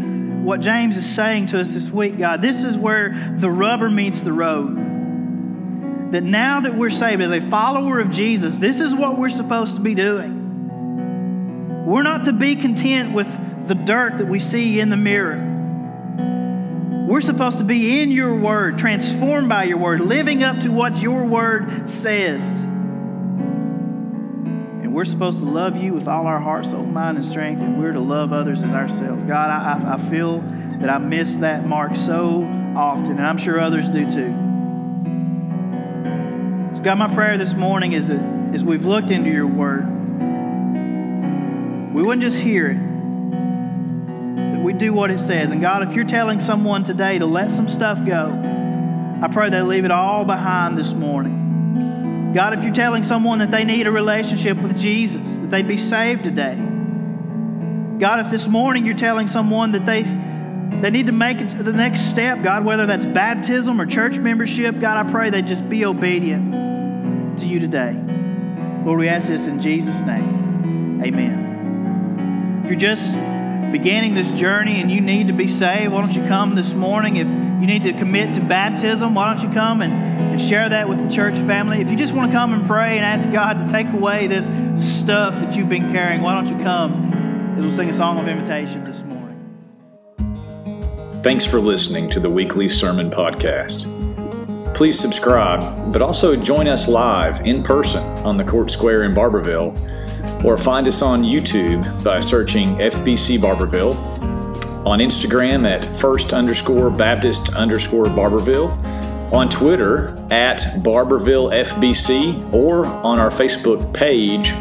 what 0.43 0.59
James 0.59 0.97
is 0.97 1.15
saying 1.15 1.47
to 1.47 1.59
us 1.59 1.69
this 1.69 1.89
week, 1.89 2.17
God, 2.17 2.41
this 2.41 2.57
is 2.57 2.77
where 2.77 3.35
the 3.39 3.49
rubber 3.49 3.89
meets 3.89 4.21
the 4.21 4.33
road. 4.33 6.11
That 6.11 6.23
now 6.23 6.61
that 6.61 6.77
we're 6.77 6.89
saved 6.89 7.21
as 7.21 7.31
a 7.31 7.49
follower 7.49 7.99
of 7.99 8.11
Jesus, 8.11 8.57
this 8.57 8.79
is 8.79 8.93
what 8.93 9.17
we're 9.17 9.29
supposed 9.29 9.75
to 9.75 9.81
be 9.81 9.95
doing. 9.95 11.85
We're 11.85 12.03
not 12.03 12.25
to 12.25 12.33
be 12.33 12.55
content 12.55 13.13
with 13.13 13.27
the 13.67 13.75
dirt 13.75 14.17
that 14.17 14.27
we 14.27 14.39
see 14.39 14.79
in 14.79 14.89
the 14.89 14.97
mirror. 14.97 15.49
We're 17.07 17.21
supposed 17.21 17.57
to 17.57 17.63
be 17.63 18.01
in 18.01 18.11
your 18.11 18.35
word, 18.35 18.77
transformed 18.77 19.49
by 19.49 19.63
your 19.63 19.77
word, 19.77 20.01
living 20.01 20.43
up 20.43 20.61
to 20.61 20.69
what 20.69 20.97
your 20.97 21.25
word 21.25 21.89
says. 21.89 22.41
We're 24.93 25.05
supposed 25.05 25.39
to 25.39 25.45
love 25.45 25.75
you 25.75 25.93
with 25.93 26.07
all 26.07 26.27
our 26.27 26.39
heart, 26.39 26.65
soul, 26.65 26.85
mind, 26.85 27.17
and 27.17 27.25
strength, 27.25 27.59
and 27.61 27.79
we're 27.79 27.93
to 27.93 27.99
love 27.99 28.31
others 28.31 28.61
as 28.61 28.69
ourselves. 28.69 29.25
God, 29.25 29.49
I, 29.49 29.95
I 29.95 30.09
feel 30.09 30.39
that 30.79 30.89
I 30.89 30.99
miss 30.99 31.35
that 31.37 31.67
mark 31.67 31.95
so 31.95 32.43
often, 32.77 33.11
and 33.11 33.25
I'm 33.25 33.39
sure 33.39 33.59
others 33.59 33.89
do 33.89 34.05
too. 34.05 34.33
So, 36.75 36.83
God, 36.83 36.99
my 36.99 37.13
prayer 37.13 37.39
this 37.39 37.53
morning 37.55 37.93
is 37.93 38.07
that 38.07 38.19
as 38.53 38.63
we've 38.63 38.85
looked 38.85 39.09
into 39.09 39.31
your 39.31 39.47
word, 39.47 39.85
we 41.95 42.03
wouldn't 42.03 42.21
just 42.21 42.37
hear 42.37 42.69
it 42.71 42.93
we 44.63 44.71
do 44.71 44.93
what 44.93 45.11
it 45.11 45.19
says. 45.19 45.51
And 45.51 45.61
God, 45.61 45.87
if 45.87 45.93
you're 45.93 46.05
telling 46.05 46.39
someone 46.39 46.83
today 46.83 47.19
to 47.19 47.25
let 47.25 47.51
some 47.51 47.67
stuff 47.67 48.03
go, 48.05 48.27
I 49.21 49.27
pray 49.31 49.49
they 49.49 49.61
leave 49.61 49.83
it 49.83 49.91
all 49.91 50.23
behind 50.23 50.77
this 50.77 50.93
morning. 50.93 51.42
God, 52.33 52.53
if 52.57 52.63
you're 52.63 52.73
telling 52.73 53.03
someone 53.03 53.39
that 53.39 53.51
they 53.51 53.63
need 53.63 53.85
a 53.85 53.91
relationship 53.91 54.57
with 54.57 54.77
Jesus, 54.77 55.21
that 55.21 55.51
they'd 55.51 55.67
be 55.67 55.77
saved 55.77 56.23
today. 56.23 56.55
God, 57.99 58.25
if 58.25 58.31
this 58.31 58.47
morning 58.47 58.85
you're 58.85 58.97
telling 58.97 59.27
someone 59.27 59.71
that 59.73 59.85
they 59.85 60.03
they 60.81 60.89
need 60.89 61.05
to 61.05 61.11
make 61.11 61.37
the 61.37 61.71
next 61.71 62.09
step, 62.09 62.43
God, 62.43 62.65
whether 62.65 62.85
that's 62.85 63.05
baptism 63.05 63.79
or 63.79 63.85
church 63.85 64.17
membership, 64.17 64.79
God, 64.81 65.05
I 65.05 65.11
pray 65.11 65.29
they 65.29 65.41
just 65.41 65.69
be 65.69 65.85
obedient 65.85 67.39
to 67.39 67.45
you 67.45 67.59
today. 67.59 67.95
Lord, 68.83 68.99
we 68.99 69.07
ask 69.07 69.27
this 69.27 69.45
in 69.45 69.61
Jesus' 69.61 69.95
name. 70.01 71.01
Amen. 71.05 72.61
If 72.63 72.71
you're 72.71 72.79
just 72.79 73.03
beginning 73.71 74.15
this 74.15 74.29
journey 74.31 74.81
and 74.81 74.91
you 74.91 74.99
need 74.99 75.27
to 75.27 75.33
be 75.33 75.47
saved, 75.47 75.91
why 75.93 76.01
don't 76.01 76.13
you 76.13 76.27
come 76.27 76.55
this 76.55 76.73
morning? 76.73 77.17
If 77.17 77.27
you 77.63 77.67
need 77.67 77.83
to 77.83 77.93
commit 77.93 78.35
to 78.35 78.41
baptism, 78.41 79.15
why 79.15 79.33
don't 79.33 79.41
you 79.47 79.53
come 79.53 79.81
and, 79.81 79.93
and 79.93 80.41
share 80.41 80.67
that 80.67 80.89
with 80.89 81.01
the 81.01 81.09
church 81.09 81.35
family? 81.47 81.79
If 81.79 81.87
you 81.87 81.95
just 81.95 82.13
want 82.13 82.29
to 82.29 82.37
come 82.37 82.51
and 82.51 82.67
pray 82.67 82.97
and 82.97 83.05
ask 83.05 83.31
God 83.31 83.53
to 83.53 83.71
take 83.71 83.87
away 83.93 84.27
this 84.27 84.43
stuff 84.99 85.33
that 85.35 85.55
you've 85.55 85.69
been 85.69 85.93
carrying, 85.93 86.21
why 86.21 86.33
don't 86.33 86.47
you 86.47 86.61
come 86.61 87.55
as 87.57 87.65
we'll 87.65 87.73
sing 87.73 87.89
a 87.89 87.93
song 87.93 88.19
of 88.19 88.27
invitation 88.27 88.83
this 88.83 89.01
morning? 89.03 89.39
Thanks 91.23 91.45
for 91.45 91.61
listening 91.61 92.09
to 92.09 92.19
the 92.19 92.29
weekly 92.29 92.67
sermon 92.67 93.09
podcast. 93.09 93.85
Please 94.75 94.99
subscribe, 94.99 95.93
but 95.93 96.01
also 96.01 96.35
join 96.35 96.67
us 96.67 96.89
live 96.89 97.39
in 97.47 97.63
person 97.63 98.03
on 98.25 98.35
the 98.35 98.43
Court 98.43 98.71
Square 98.71 99.03
in 99.03 99.13
Barbourville 99.13 100.43
or 100.43 100.57
find 100.57 100.85
us 100.85 101.01
on 101.01 101.23
YouTube 101.23 102.03
by 102.03 102.19
searching 102.19 102.75
FBC 102.75 103.39
Barbourville, 103.39 103.93
on 104.85 104.99
Instagram 104.99 105.69
at 105.69 105.85
first 105.85 106.33
underscore 106.33 106.89
Baptist 106.89 107.53
underscore 107.55 108.05
Barbourville, 108.05 108.71
on 109.31 109.49
Twitter 109.49 110.09
at 110.31 110.59
Barbourville 110.83 111.51
FBC, 111.53 112.53
or 112.53 112.85
on 112.85 113.19
our 113.19 113.29
Facebook 113.29 113.93
page, 113.93 114.51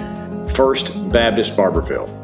First 0.55 1.11
Baptist 1.11 1.57
Barbourville. 1.57 2.22